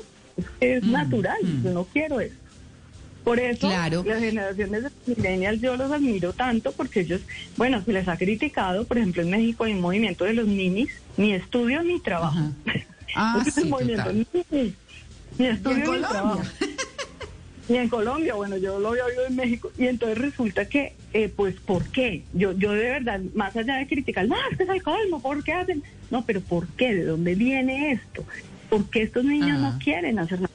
Es, 0.60 0.82
mm, 0.82 0.92
natural, 0.92 1.38
mm. 1.42 1.64
yo 1.64 1.72
no 1.72 1.84
quiero 1.84 2.20
eso. 2.20 2.34
Por 3.24 3.40
eso 3.40 3.68
las 3.68 4.20
generaciones 4.20 4.84
de 4.84 4.90
millennials 5.06 5.60
yo 5.60 5.76
los 5.76 5.92
admiro 5.92 6.32
tanto 6.32 6.72
porque 6.72 7.00
ellos, 7.00 7.20
bueno, 7.58 7.82
se 7.84 7.92
les 7.92 8.08
ha 8.08 8.16
criticado, 8.16 8.84
por 8.84 8.96
ejemplo 8.96 9.20
en 9.20 9.30
México 9.30 9.64
hay 9.64 9.74
un 9.74 9.82
movimiento 9.82 10.24
de 10.24 10.32
los 10.32 10.46
ninis, 10.46 10.90
ni 11.18 11.34
estudio 11.34 11.82
ni 11.82 12.00
trabajo. 12.00 12.38
Ah, 13.14 13.44
sí, 13.54 13.64
movimiento, 13.64 14.10
ni, 14.12 14.26
estudio 15.46 15.92
ni 15.92 16.00
trabajo. 16.00 16.42
Y 17.68 17.76
en 17.76 17.88
Colombia, 17.88 18.34
bueno, 18.34 18.56
yo 18.56 18.80
lo 18.80 18.88
había 18.88 19.04
oído 19.04 19.26
en 19.26 19.36
México, 19.36 19.70
y 19.76 19.86
entonces 19.86 20.18
resulta 20.18 20.64
que, 20.66 20.94
eh, 21.12 21.28
pues, 21.28 21.56
¿por 21.56 21.84
qué? 21.90 22.22
Yo, 22.32 22.52
yo 22.52 22.72
de 22.72 22.90
verdad, 22.90 23.20
más 23.34 23.54
allá 23.56 23.76
de 23.76 23.86
criticar, 23.86 24.26
no, 24.26 24.36
es 24.50 24.56
que 24.56 24.64
es 24.64 24.70
el 24.70 24.82
colmo, 24.82 25.20
¿por 25.20 25.44
qué 25.44 25.52
hacen? 25.52 25.82
No, 26.10 26.24
pero 26.24 26.40
¿por 26.40 26.66
qué? 26.68 26.94
¿De 26.94 27.04
dónde 27.04 27.34
viene 27.34 27.92
esto? 27.92 28.24
¿Por 28.70 28.88
qué 28.88 29.02
estos 29.02 29.24
niños 29.24 29.60
no 29.60 29.78
quieren 29.78 30.18
hacer 30.18 30.40
nada? 30.40 30.48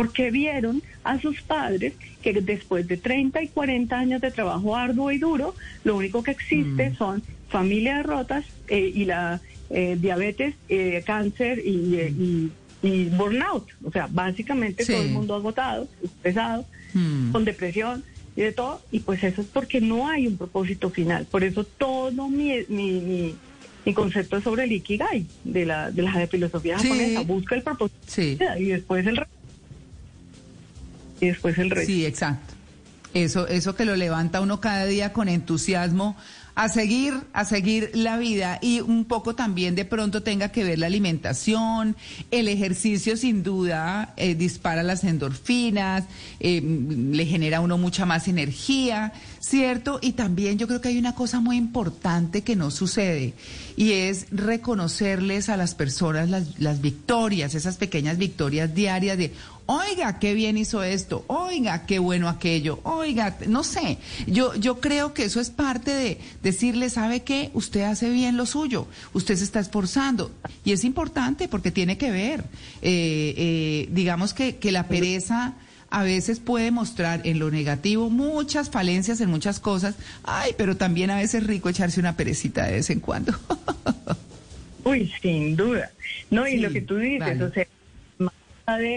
porque 0.00 0.30
vieron 0.30 0.82
a 1.04 1.20
sus 1.20 1.42
padres 1.42 1.92
que 2.22 2.32
después 2.32 2.88
de 2.88 2.96
30 2.96 3.42
y 3.42 3.48
40 3.48 3.98
años 3.98 4.22
de 4.22 4.30
trabajo 4.30 4.74
arduo 4.74 5.12
y 5.12 5.18
duro, 5.18 5.54
lo 5.84 5.94
único 5.94 6.22
que 6.22 6.30
existe 6.30 6.88
mm. 6.88 6.96
son 6.96 7.22
familias 7.50 8.06
rotas 8.06 8.46
eh, 8.68 8.90
y 8.94 9.04
la 9.04 9.42
eh, 9.68 9.98
diabetes, 10.00 10.54
eh, 10.70 11.02
cáncer 11.04 11.58
y, 11.58 12.50
burnout. 12.82 13.68
O 13.84 13.90
sea, 13.90 14.08
básicamente 14.10 14.84
todo 14.84 15.02
el 15.02 15.10
mundo 15.10 15.34
agotado, 15.34 15.88
pesado, 16.22 16.66
mm. 16.94 17.32
con 17.32 17.44
depresión 17.44 18.04
y 18.36 18.42
de 18.42 18.52
todo. 18.52 18.80
Y 18.90 19.00
pues 19.00 19.22
eso 19.22 19.42
es 19.42 19.46
porque 19.48 19.80
no 19.80 20.08
hay 20.08 20.26
un 20.26 20.36
propósito 20.36 20.90
final. 20.90 21.26
Por 21.26 21.44
eso 21.44 21.64
todo 21.64 22.28
mi, 22.28 22.52
mi, 22.68 23.34
mi, 23.84 23.94
concepto 23.94 24.36
es 24.36 24.44
sobre 24.44 24.64
el 24.64 24.72
Ikigai, 24.72 25.26
de 25.44 25.66
la, 25.66 25.90
de 25.90 26.02
la 26.02 26.26
filosofía 26.26 26.78
japonesa. 26.78 27.20
Busca 27.22 27.54
el 27.54 27.62
propósito 27.62 28.44
y 28.58 28.66
después 28.66 29.06
el 29.06 29.20
y 31.20 31.26
después 31.26 31.58
el 31.58 31.70
resto. 31.70 31.86
Sí, 31.86 32.06
exacto. 32.06 32.54
Eso, 33.12 33.48
eso 33.48 33.74
que 33.74 33.84
lo 33.84 33.96
levanta 33.96 34.40
uno 34.40 34.60
cada 34.60 34.86
día 34.86 35.12
con 35.12 35.28
entusiasmo 35.28 36.16
a 36.60 36.68
seguir, 36.68 37.14
a 37.32 37.46
seguir 37.46 37.90
la 37.94 38.18
vida 38.18 38.58
y 38.60 38.82
un 38.82 39.06
poco 39.06 39.34
también 39.34 39.74
de 39.74 39.86
pronto 39.86 40.22
tenga 40.22 40.50
que 40.52 40.62
ver 40.62 40.78
la 40.78 40.88
alimentación, 40.88 41.96
el 42.30 42.48
ejercicio 42.48 43.16
sin 43.16 43.42
duda 43.42 44.12
eh, 44.18 44.34
dispara 44.34 44.82
las 44.82 45.02
endorfinas, 45.04 46.04
eh, 46.38 46.60
le 46.60 47.24
genera 47.24 47.56
a 47.56 47.60
uno 47.62 47.78
mucha 47.78 48.04
más 48.04 48.28
energía, 48.28 49.14
¿cierto? 49.38 50.00
Y 50.02 50.12
también 50.12 50.58
yo 50.58 50.68
creo 50.68 50.82
que 50.82 50.88
hay 50.88 50.98
una 50.98 51.14
cosa 51.14 51.40
muy 51.40 51.56
importante 51.56 52.42
que 52.42 52.56
no 52.56 52.70
sucede 52.70 53.32
y 53.74 53.92
es 53.92 54.26
reconocerles 54.30 55.48
a 55.48 55.56
las 55.56 55.74
personas 55.74 56.28
las, 56.28 56.60
las 56.60 56.82
victorias, 56.82 57.54
esas 57.54 57.78
pequeñas 57.78 58.18
victorias 58.18 58.74
diarias 58.74 59.16
de, 59.16 59.32
oiga, 59.70 60.18
qué 60.18 60.34
bien 60.34 60.58
hizo 60.58 60.82
esto, 60.82 61.24
oiga, 61.28 61.86
qué 61.86 62.00
bueno 62.00 62.28
aquello, 62.28 62.80
oiga, 62.82 63.36
no 63.46 63.62
sé, 63.62 63.98
yo, 64.26 64.52
yo 64.56 64.80
creo 64.80 65.14
que 65.14 65.24
eso 65.24 65.40
es 65.40 65.50
parte 65.50 65.94
de 65.94 66.18
decirle, 66.42 66.90
¿sabe 66.90 67.20
qué? 67.20 67.50
Usted 67.54 67.82
hace 67.82 68.10
bien 68.10 68.36
lo 68.36 68.46
suyo, 68.46 68.88
usted 69.12 69.36
se 69.36 69.44
está 69.44 69.60
esforzando. 69.60 70.32
Y 70.64 70.72
es 70.72 70.82
importante 70.82 71.46
porque 71.46 71.70
tiene 71.70 71.96
que 71.98 72.10
ver, 72.10 72.40
eh, 72.82 73.34
eh, 73.36 73.88
digamos 73.92 74.34
que, 74.34 74.56
que 74.56 74.72
la 74.72 74.88
pereza 74.88 75.54
a 75.88 76.02
veces 76.02 76.40
puede 76.40 76.72
mostrar 76.72 77.20
en 77.24 77.38
lo 77.38 77.50
negativo 77.52 78.10
muchas 78.10 78.70
falencias 78.70 79.20
en 79.20 79.30
muchas 79.30 79.60
cosas, 79.60 79.94
ay, 80.24 80.52
pero 80.58 80.76
también 80.76 81.10
a 81.10 81.16
veces 81.16 81.42
es 81.42 81.46
rico 81.46 81.68
echarse 81.68 82.00
una 82.00 82.16
perecita 82.16 82.66
de 82.66 82.72
vez 82.72 82.90
en 82.90 82.98
cuando. 82.98 83.38
Uy, 84.84 85.12
sin 85.22 85.54
duda. 85.54 85.92
No, 86.30 86.48
y 86.48 86.56
lo 86.56 86.72
que 86.72 86.80
tú 86.80 86.96
dices, 86.96 87.40
o 87.40 87.52
sea, 87.52 87.66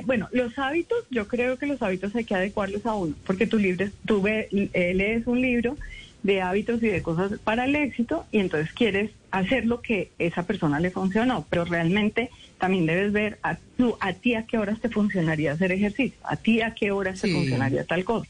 bueno, 0.05 0.29
los 0.31 0.57
hábitos, 0.57 0.97
yo 1.09 1.27
creo 1.27 1.57
que 1.57 1.65
los 1.65 1.81
hábitos 1.81 2.15
hay 2.15 2.25
que 2.25 2.35
adecuarlos 2.35 2.85
a 2.85 2.95
uno, 2.95 3.15
porque 3.25 3.47
tu 3.47 3.57
libro, 3.57 3.87
tú 4.05 4.25
eh, 4.27 4.47
lees 4.95 5.27
un 5.27 5.41
libro 5.41 5.77
de 6.23 6.41
hábitos 6.41 6.81
y 6.81 6.87
de 6.87 7.01
cosas 7.01 7.33
para 7.43 7.65
el 7.65 7.75
éxito 7.75 8.25
y 8.31 8.39
entonces 8.39 8.73
quieres 8.73 9.11
hacer 9.31 9.65
lo 9.65 9.81
que 9.81 10.11
esa 10.19 10.43
persona 10.43 10.79
le 10.79 10.89
funcionó, 10.89 11.45
pero 11.49 11.65
realmente 11.65 12.29
también 12.57 12.85
debes 12.85 13.11
ver 13.11 13.39
a, 13.43 13.57
tú, 13.77 13.97
a 13.99 14.13
ti 14.13 14.35
a 14.35 14.45
qué 14.45 14.57
horas 14.57 14.79
te 14.79 14.89
funcionaría 14.89 15.51
hacer 15.51 15.71
ejercicio, 15.71 16.17
a 16.23 16.37
ti 16.37 16.61
a 16.61 16.73
qué 16.73 16.91
horas 16.91 17.19
te 17.19 17.31
funcionaría 17.31 17.83
tal 17.83 18.05
cosa. 18.05 18.29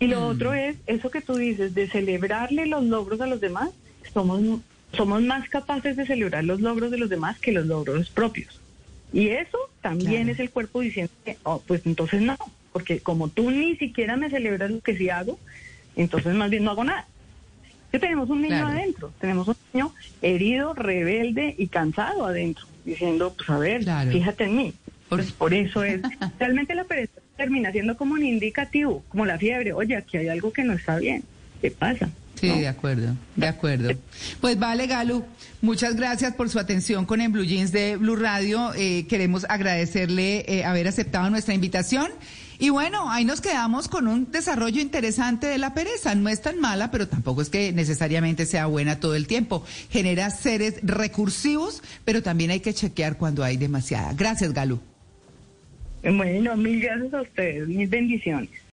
Y 0.00 0.06
lo 0.06 0.20
mm. 0.20 0.24
otro 0.24 0.54
es 0.54 0.76
eso 0.86 1.10
que 1.10 1.20
tú 1.20 1.36
dices 1.36 1.74
de 1.74 1.88
celebrarle 1.88 2.66
los 2.66 2.84
logros 2.84 3.20
a 3.20 3.26
los 3.26 3.40
demás, 3.40 3.70
somos, 4.12 4.40
somos 4.96 5.22
más 5.22 5.48
capaces 5.48 5.96
de 5.96 6.06
celebrar 6.06 6.44
los 6.44 6.60
logros 6.60 6.90
de 6.90 6.98
los 6.98 7.10
demás 7.10 7.38
que 7.38 7.52
los 7.52 7.66
logros 7.66 8.08
propios. 8.10 8.60
Y 9.14 9.28
eso 9.28 9.58
también 9.80 10.28
es 10.28 10.40
el 10.40 10.50
cuerpo 10.50 10.80
diciendo 10.80 11.12
que, 11.24 11.38
oh, 11.44 11.62
pues 11.64 11.86
entonces 11.86 12.20
no, 12.20 12.36
porque 12.72 12.98
como 12.98 13.28
tú 13.28 13.48
ni 13.48 13.76
siquiera 13.76 14.16
me 14.16 14.28
celebras 14.28 14.72
lo 14.72 14.80
que 14.80 14.96
sí 14.96 15.08
hago, 15.08 15.38
entonces 15.94 16.34
más 16.34 16.50
bien 16.50 16.64
no 16.64 16.72
hago 16.72 16.82
nada. 16.82 17.06
Que 17.92 18.00
tenemos 18.00 18.28
un 18.28 18.42
niño 18.42 18.66
adentro, 18.66 19.12
tenemos 19.20 19.46
un 19.46 19.54
niño 19.72 19.94
herido, 20.20 20.74
rebelde 20.74 21.54
y 21.56 21.68
cansado 21.68 22.26
adentro, 22.26 22.66
diciendo, 22.84 23.32
pues 23.36 23.48
a 23.50 23.58
ver, 23.58 23.84
fíjate 24.10 24.44
en 24.44 24.56
mí. 24.56 24.74
Pues 25.08 25.30
por 25.30 25.54
eso 25.54 25.84
es, 25.84 26.00
realmente 26.40 26.74
la 26.74 26.82
pereza 26.82 27.20
termina 27.36 27.70
siendo 27.70 27.96
como 27.96 28.14
un 28.14 28.24
indicativo, 28.24 29.04
como 29.10 29.26
la 29.26 29.38
fiebre, 29.38 29.72
oye, 29.72 29.94
aquí 29.94 30.16
hay 30.16 30.26
algo 30.26 30.52
que 30.52 30.64
no 30.64 30.72
está 30.72 30.98
bien, 30.98 31.22
¿qué 31.62 31.70
pasa? 31.70 32.10
Sí, 32.52 32.60
de 32.60 32.68
acuerdo, 32.68 33.16
de 33.36 33.46
acuerdo. 33.46 33.90
Pues 34.40 34.58
vale, 34.58 34.86
Galu, 34.86 35.24
muchas 35.62 35.96
gracias 35.96 36.34
por 36.34 36.48
su 36.48 36.58
atención 36.58 37.06
con 37.06 37.20
el 37.20 37.30
Blue 37.30 37.44
Jeans 37.44 37.72
de 37.72 37.96
Blue 37.96 38.16
Radio. 38.16 38.72
Eh, 38.74 39.06
queremos 39.08 39.46
agradecerle 39.48 40.44
eh, 40.48 40.64
haber 40.64 40.88
aceptado 40.88 41.30
nuestra 41.30 41.54
invitación. 41.54 42.10
Y 42.58 42.70
bueno, 42.70 43.10
ahí 43.10 43.24
nos 43.24 43.40
quedamos 43.40 43.88
con 43.88 44.06
un 44.06 44.30
desarrollo 44.30 44.80
interesante 44.80 45.46
de 45.46 45.58
la 45.58 45.74
pereza. 45.74 46.14
No 46.14 46.28
es 46.28 46.40
tan 46.40 46.60
mala, 46.60 46.90
pero 46.90 47.08
tampoco 47.08 47.42
es 47.42 47.50
que 47.50 47.72
necesariamente 47.72 48.46
sea 48.46 48.66
buena 48.66 49.00
todo 49.00 49.16
el 49.16 49.26
tiempo. 49.26 49.64
Genera 49.90 50.30
seres 50.30 50.76
recursivos, 50.82 51.82
pero 52.04 52.22
también 52.22 52.50
hay 52.50 52.60
que 52.60 52.72
chequear 52.72 53.16
cuando 53.16 53.42
hay 53.42 53.56
demasiada. 53.56 54.12
Gracias, 54.12 54.52
Galu. 54.52 54.80
Bueno, 56.02 56.56
mil 56.56 56.80
gracias 56.80 57.12
a 57.14 57.22
ustedes. 57.22 57.66
Mil 57.66 57.88
bendiciones. 57.88 58.50